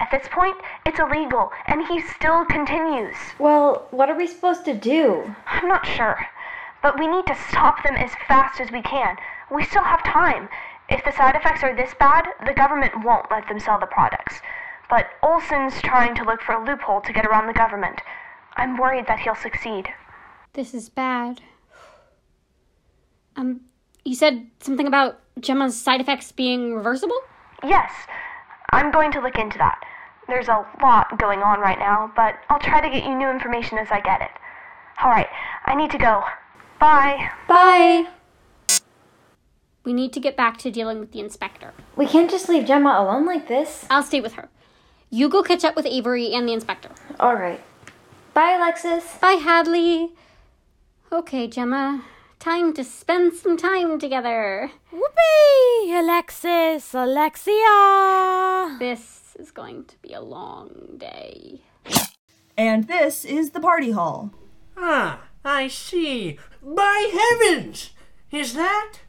At 0.01 0.11
this 0.11 0.29
point, 0.31 0.57
it's 0.87 1.01
illegal, 1.01 1.51
and 1.67 1.87
he 1.87 2.01
still 2.01 2.45
continues. 2.45 3.17
Well, 3.39 3.89
what 3.91 4.09
are 4.09 4.17
we 4.17 4.27
supposed 4.27 4.65
to 4.67 4.75
do? 4.75 5.35
I'm 5.47 5.67
not 5.67 5.87
sure, 5.87 6.27
but 6.83 6.99
we 6.99 7.07
need 7.07 7.27
to 7.27 7.35
stop 7.49 7.83
them 7.83 7.97
as 7.97 8.11
fast 8.29 8.61
as 8.61 8.71
we 8.71 8.83
can. 8.83 9.17
We 9.51 9.65
still 9.65 9.83
have 9.83 10.03
time. 10.05 10.49
If 10.89 11.05
the 11.05 11.13
side 11.13 11.35
effects 11.35 11.63
are 11.63 11.75
this 11.75 11.95
bad, 11.99 12.29
the 12.47 12.55
government 12.55 13.05
won't 13.05 13.31
let 13.31 13.49
them 13.49 13.61
sell 13.61 13.79
the 13.79 13.87
products. 13.87 14.41
But 14.89 15.07
Olson's 15.23 15.83
trying 15.83 16.15
to 16.15 16.25
look 16.25 16.41
for 16.41 16.53
a 16.53 16.65
loophole 16.65 17.01
to 17.03 17.13
get 17.13 17.27
around 17.27 17.47
the 17.47 17.53
government. 17.53 18.01
I'm 18.57 18.79
worried 18.79 19.07
that 19.09 19.21
he'll 19.21 19.35
succeed. 19.35 19.89
This 20.55 20.73
is 20.75 20.89
bad. 20.89 21.43
Um, 23.37 23.61
you 24.05 24.15
said 24.15 24.47
something 24.61 24.87
about 24.87 25.21
Gemma's 25.41 25.79
side 25.79 26.01
effects 26.01 26.33
being 26.33 26.75
reversible? 26.75 27.21
Yes, 27.63 27.93
I'm 28.79 28.93
going 28.93 29.11
to 29.11 29.21
look 29.21 29.37
into 29.37 29.59
that. 29.59 29.85
There's 30.29 30.47
a 30.47 30.65
lot 30.81 31.19
going 31.19 31.41
on 31.41 31.59
right 31.59 31.81
now, 31.81 32.13
but 32.15 32.37
I'll 32.49 32.61
try 32.61 32.81
to 32.81 32.89
get 32.89 33.03
you 33.05 33.13
new 33.17 33.29
information 33.29 33.77
as 33.77 33.89
I 33.91 34.01
get 34.01 34.21
it. 34.21 34.31
All 35.03 35.11
right, 35.11 35.27
I 35.67 35.75
need 35.75 35.91
to 35.91 35.99
go. 35.99 36.23
Bye. 36.79 37.29
Bye. 37.49 38.07
We 39.83 39.93
need 39.93 40.13
to 40.13 40.21
get 40.21 40.37
back 40.37 40.59
to 40.59 40.71
dealing 40.71 41.01
with 41.01 41.11
the 41.11 41.19
inspector. 41.19 41.73
We 41.97 42.07
can't 42.07 42.31
just 42.31 42.49
leave 42.49 42.67
Gemma 42.67 42.91
alone 42.91 43.27
like 43.27 43.49
this. 43.49 43.85
I'll 43.91 44.05
stay 44.05 44.21
with 44.21 44.35
her. 44.35 44.49
You 45.11 45.29
go 45.29 45.43
catch 45.43 45.65
up 45.65 45.75
with 45.75 45.87
Avery 45.87 46.33
and 46.33 46.49
the 46.49 46.53
inspector. 46.53 46.91
All 47.19 47.35
right. 47.35 47.61
Bye, 48.33 48.53
Alexis. 48.59 49.17
Bye, 49.21 49.41
Hadley. 49.43 50.13
Okay, 51.11 51.49
Gemma. 51.49 52.05
Time 52.39 52.73
to 52.75 52.85
spend 52.85 53.35
some 53.35 53.57
time 53.57 53.99
together. 53.99 54.71
Whoopee! 54.93 55.93
Alexis, 55.93 56.95
Alexia! 56.95 58.77
This 58.79 59.37
is 59.41 59.51
going 59.51 59.87
to 59.87 59.97
be 60.03 60.13
a 60.13 60.21
long 60.21 60.99
day. 60.99 61.63
And 62.57 62.87
this 62.87 63.25
is 63.25 63.51
the 63.51 63.61
party 63.61 63.91
hall. 63.91 64.31
Ah, 64.77 65.25
I 65.45 65.67
see. 65.67 66.39
By 66.63 67.11
heavens! 67.13 67.91
Is 68.31 68.55
that. 68.55 69.01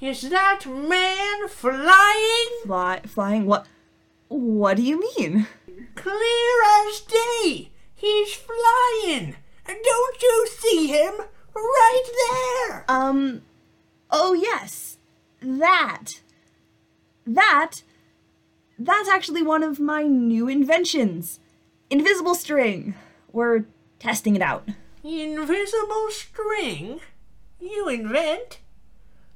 Is 0.00 0.30
that 0.30 0.64
man 0.64 1.48
flying? 1.48 2.48
Fly, 2.64 3.02
flying? 3.06 3.44
What? 3.44 3.66
What 4.28 4.78
do 4.78 4.82
you 4.82 4.98
mean? 5.00 5.46
Clear 5.96 6.62
as 6.88 7.00
day! 7.02 7.72
He's 7.94 8.32
flying! 8.32 9.36
Don't 9.66 10.22
you 10.22 10.48
see 10.48 10.86
him? 10.86 11.14
Um, 13.10 13.42
oh 14.10 14.32
yes, 14.34 14.98
that. 15.42 16.20
That. 17.26 17.82
That's 18.78 19.08
actually 19.08 19.42
one 19.42 19.62
of 19.62 19.80
my 19.80 20.04
new 20.04 20.48
inventions. 20.48 21.40
Invisible 21.90 22.34
string. 22.34 22.94
We're 23.32 23.64
testing 23.98 24.36
it 24.36 24.42
out. 24.42 24.68
Invisible 25.02 26.08
string? 26.10 27.00
You 27.60 27.88
invent? 27.88 28.60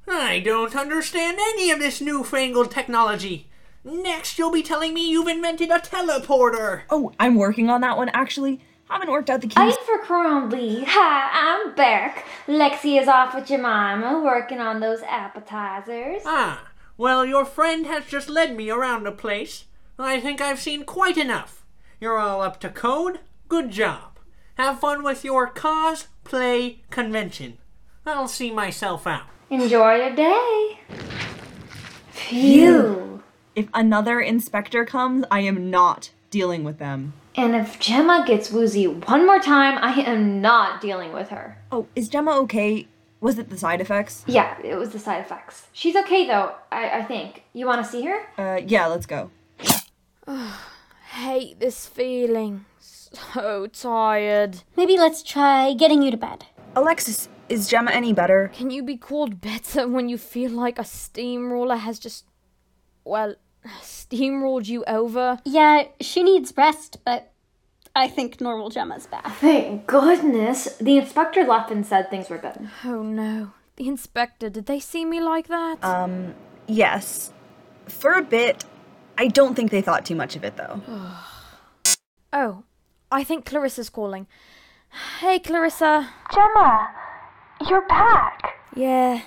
I 0.07 0.39
don't 0.39 0.75
understand 0.75 1.37
any 1.39 1.69
of 1.69 1.79
this 1.79 1.99
newfangled 1.99 2.71
technology. 2.71 3.49
Next, 3.83 4.39
you'll 4.39 4.51
be 4.51 4.63
telling 4.63 4.93
me 4.93 5.09
you've 5.09 5.27
invented 5.27 5.69
a 5.69 5.79
teleporter. 5.79 6.83
Oh, 6.89 7.13
I'm 7.19 7.35
working 7.35 7.69
on 7.69 7.81
that 7.81 7.97
one 7.97 8.09
actually. 8.13 8.61
Haven't 8.89 9.09
worked 9.11 9.29
out 9.31 9.41
the 9.41 9.47
keys. 9.47 9.57
Ice 9.57 9.77
for 9.77 9.97
Cromley. 9.99 10.83
Hi, 10.85 11.29
I'm 11.33 11.73
Beck. 11.73 12.25
Lexi 12.47 13.01
is 13.01 13.07
off 13.07 13.33
with 13.33 13.47
Jemima, 13.47 14.21
working 14.23 14.59
on 14.59 14.79
those 14.79 15.01
appetizers. 15.01 16.21
Ah, 16.25 16.71
well, 16.95 17.25
your 17.25 17.45
friend 17.45 17.87
has 17.87 18.05
just 18.05 18.29
led 18.29 18.55
me 18.55 18.69
around 18.69 19.03
the 19.03 19.11
place. 19.11 19.65
I 19.97 20.19
think 20.19 20.39
I've 20.39 20.59
seen 20.59 20.85
quite 20.85 21.17
enough. 21.17 21.65
You're 21.99 22.19
all 22.19 22.41
up 22.41 22.59
to 22.59 22.69
code? 22.69 23.21
Good 23.49 23.71
job. 23.71 24.19
Have 24.55 24.79
fun 24.79 25.03
with 25.03 25.25
your 25.25 25.49
cosplay 25.49 26.77
convention. 26.91 27.57
I'll 28.05 28.27
see 28.27 28.51
myself 28.51 29.07
out. 29.07 29.25
Enjoy 29.49 29.95
your 29.95 30.15
day. 30.15 30.79
Phew. 32.11 33.23
If 33.55 33.67
another 33.73 34.19
inspector 34.19 34.85
comes, 34.85 35.25
I 35.31 35.39
am 35.39 35.71
not 35.71 36.11
dealing 36.29 36.63
with 36.63 36.77
them. 36.77 37.13
And 37.37 37.55
if 37.55 37.79
Gemma 37.79 38.23
gets 38.25 38.49
woozy 38.51 38.87
one 38.87 39.25
more 39.25 39.39
time, 39.39 39.77
I 39.81 39.99
am 40.01 40.41
not 40.41 40.79
dealing 40.81 41.11
with 41.11 41.29
her. 41.29 41.57
Oh, 41.71 41.87
is 41.95 42.07
Gemma 42.07 42.31
okay? 42.41 42.87
Was 43.19 43.37
it 43.39 43.49
the 43.49 43.57
side 43.57 43.81
effects? 43.81 44.23
Yeah, 44.27 44.57
it 44.63 44.75
was 44.75 44.91
the 44.91 44.99
side 44.99 45.21
effects. 45.21 45.67
She's 45.73 45.95
okay 45.95 46.25
though, 46.27 46.53
I, 46.71 46.99
I 46.99 47.03
think. 47.03 47.43
You 47.53 47.65
want 47.65 47.83
to 47.83 47.91
see 47.91 48.03
her? 48.05 48.19
Uh, 48.37 48.61
yeah, 48.65 48.87
let's 48.87 49.05
go. 49.05 49.31
Hate 51.11 51.59
this 51.59 51.87
feeling. 51.87 52.65
So 52.79 53.67
tired. 53.67 54.63
Maybe 54.75 54.97
let's 54.97 55.23
try 55.23 55.73
getting 55.73 56.01
you 56.01 56.11
to 56.11 56.17
bed. 56.17 56.45
Alexis, 56.75 57.29
is 57.47 57.67
Gemma 57.67 57.91
any 57.91 58.11
better? 58.11 58.51
Can 58.53 58.69
you 58.71 58.83
be 58.83 58.97
called 58.97 59.39
better 59.41 59.87
when 59.87 60.09
you 60.09 60.17
feel 60.17 60.51
like 60.51 60.77
a 60.77 60.83
steamroller 60.83 61.77
has 61.77 61.99
just. 61.99 62.25
well, 63.05 63.35
steamrolled 63.81 64.67
you 64.67 64.83
over? 64.85 65.39
Yeah, 65.45 65.83
she 65.99 66.23
needs 66.23 66.53
rest, 66.55 66.99
but 67.05 67.31
I 67.95 68.07
think 68.07 68.41
normal 68.41 68.69
Gemma's 68.69 69.07
back. 69.07 69.35
Thank 69.37 69.87
goodness. 69.87 70.77
The 70.77 70.97
inspector 70.97 71.43
left 71.43 71.71
and 71.71 71.85
said 71.85 72.09
things 72.09 72.29
were 72.29 72.37
good. 72.37 72.69
Oh 72.83 73.01
no. 73.01 73.53
The 73.77 73.87
inspector, 73.87 74.49
did 74.49 74.67
they 74.67 74.79
see 74.79 75.03
me 75.03 75.19
like 75.19 75.47
that? 75.47 75.83
Um, 75.83 76.33
yes. 76.67 77.33
For 77.87 78.13
a 78.13 78.21
bit. 78.21 78.63
I 79.17 79.27
don't 79.27 79.55
think 79.55 79.71
they 79.71 79.81
thought 79.81 80.05
too 80.05 80.15
much 80.15 80.35
of 80.35 80.43
it, 80.43 80.57
though. 80.57 80.81
oh, 82.33 82.63
I 83.11 83.23
think 83.23 83.45
Clarissa's 83.45 83.89
calling. 83.89 84.27
Hey, 85.19 85.39
Clarissa. 85.39 86.09
Gemma, 86.33 86.89
you're 87.67 87.87
back. 87.87 88.55
Yeah. 88.75 89.21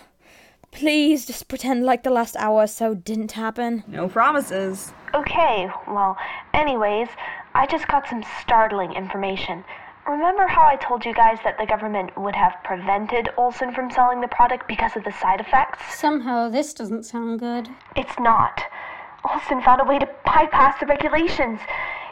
Please 0.70 1.26
just 1.26 1.48
pretend 1.48 1.84
like 1.84 2.02
the 2.02 2.10
last 2.10 2.36
hour 2.36 2.62
or 2.62 2.66
so 2.66 2.94
didn't 2.94 3.32
happen. 3.32 3.84
No 3.86 4.08
promises. 4.08 4.92
Okay, 5.14 5.68
well, 5.88 6.16
anyways, 6.54 7.08
I 7.54 7.66
just 7.66 7.88
got 7.88 8.06
some 8.06 8.22
startling 8.42 8.92
information. 8.92 9.64
Remember 10.06 10.46
how 10.46 10.62
I 10.62 10.76
told 10.76 11.04
you 11.04 11.12
guys 11.12 11.38
that 11.44 11.58
the 11.58 11.66
government 11.66 12.16
would 12.16 12.34
have 12.34 12.54
prevented 12.64 13.28
Olsen 13.36 13.72
from 13.72 13.90
selling 13.90 14.20
the 14.20 14.28
product 14.28 14.66
because 14.68 14.96
of 14.96 15.04
the 15.04 15.12
side 15.12 15.40
effects? 15.40 15.94
Somehow 15.94 16.48
this 16.48 16.72
doesn't 16.72 17.04
sound 17.04 17.40
good. 17.40 17.68
It's 17.96 18.18
not. 18.18 18.62
Olsen 19.30 19.60
found 19.60 19.80
a 19.80 19.84
way 19.84 19.98
to 19.98 20.08
bypass 20.24 20.78
the 20.80 20.86
regulations. 20.86 21.60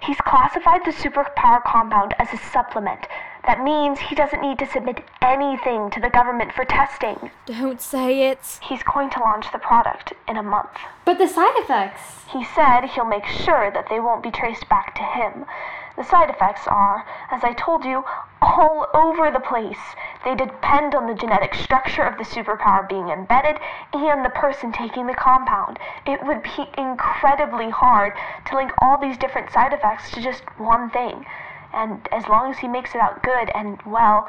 He's 0.03 0.19
classified 0.19 0.83
the 0.85 0.93
superpower 0.93 1.63
compound 1.65 2.15
as 2.19 2.29
a 2.33 2.37
supplement. 2.53 3.07
That 3.47 3.63
means 3.63 4.01
he 4.01 4.17
doesn't 4.17 4.43
need 4.43 4.59
to 4.59 4.67
submit 4.67 5.05
anything 5.23 5.91
to 5.91 6.01
the 6.01 6.11
government 6.11 6.53
for 6.53 6.65
testing. 6.65 7.31
Don't 7.47 7.81
say 7.81 8.29
it. 8.29 8.59
He's 8.61 8.83
going 8.83 9.11
to 9.11 9.21
launch 9.21 9.53
the 9.53 9.59
product 9.59 10.13
in 10.27 10.37
a 10.37 10.43
month. 10.43 10.71
But 11.05 11.19
the 11.19 11.29
side 11.29 11.55
effects. 11.57 12.25
He 12.33 12.45
said 12.45 12.87
he'll 12.87 13.05
make 13.05 13.25
sure 13.27 13.71
that 13.71 13.89
they 13.89 14.01
won't 14.01 14.25
be 14.25 14.33
traced 14.33 14.69
back 14.69 14.97
to 14.97 15.03
him. 15.05 15.47
The 15.97 16.03
side 16.03 16.29
effects 16.29 16.67
are, 16.67 17.07
as 17.31 17.45
I 17.45 17.53
told 17.53 17.85
you, 17.85 18.05
all 18.43 18.89
over 18.93 19.31
the 19.31 19.41
place. 19.41 19.95
They 20.25 20.35
depend 20.35 20.95
on 20.95 21.07
the 21.07 21.15
genetic 21.15 21.55
structure 21.55 22.03
of 22.03 22.19
the 22.19 22.25
superpower 22.25 22.87
being 22.89 23.09
embedded 23.09 23.59
and 23.93 24.25
the 24.25 24.31
person 24.31 24.73
taking 24.73 25.07
the 25.07 25.15
compound. 25.15 25.79
It 26.05 26.23
would 26.25 26.43
be 26.43 26.69
incredibly 26.77 27.71
hard 27.71 28.13
to 28.47 28.57
link 28.57 28.73
all 28.83 28.99
these 28.99 29.17
different 29.17 29.53
side 29.53 29.73
effects 29.73 30.11
to 30.11 30.21
just 30.21 30.43
one 30.59 30.91
thing. 30.91 31.25
And 31.77 32.09
as 32.11 32.27
long 32.27 32.51
as 32.51 32.59
he 32.59 32.69
makes 32.69 32.95
it 32.95 33.01
out 33.01 33.23
good 33.23 33.51
and 33.55 33.79
well, 33.85 34.27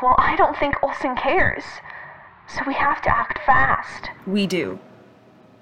well, 0.00 0.14
I 0.18 0.34
don't 0.36 0.56
think 0.56 0.74
Olsen 0.82 1.14
cares. 1.14 1.62
So 2.48 2.62
we 2.66 2.74
have 2.74 3.02
to 3.02 3.14
act 3.14 3.38
fast. 3.44 4.10
We 4.26 4.46
do. 4.46 4.78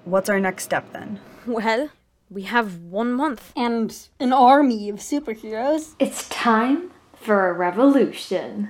What's 0.05 0.29
our 0.29 0.39
next 0.39 0.63
step 0.63 0.91
then? 0.93 1.19
Well, 1.45 1.89
we 2.29 2.43
have 2.43 2.77
one 2.77 3.11
month. 3.11 3.51
And 3.55 3.95
an 4.19 4.33
army 4.33 4.89
of 4.89 4.97
superheroes. 4.97 5.95
It's 5.99 6.27
time 6.29 6.91
for 7.15 7.49
a 7.49 7.53
revolution. 7.53 8.69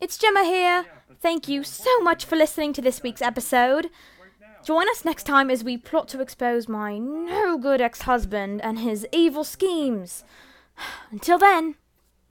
It's 0.00 0.16
Gemma 0.16 0.44
here. 0.44 0.86
Thank 1.20 1.48
you 1.48 1.64
so 1.64 2.00
much 2.00 2.24
for 2.24 2.36
listening 2.36 2.72
to 2.74 2.82
this 2.82 3.02
week's 3.02 3.22
episode. 3.22 3.90
Join 4.64 4.88
us 4.90 5.04
next 5.04 5.24
time 5.24 5.50
as 5.50 5.64
we 5.64 5.76
plot 5.76 6.08
to 6.08 6.20
expose 6.20 6.68
my 6.68 6.98
no 6.98 7.58
good 7.58 7.80
ex 7.80 8.02
husband 8.02 8.62
and 8.62 8.78
his 8.78 9.06
evil 9.12 9.44
schemes. 9.44 10.24
Until 11.10 11.38
then. 11.38 11.76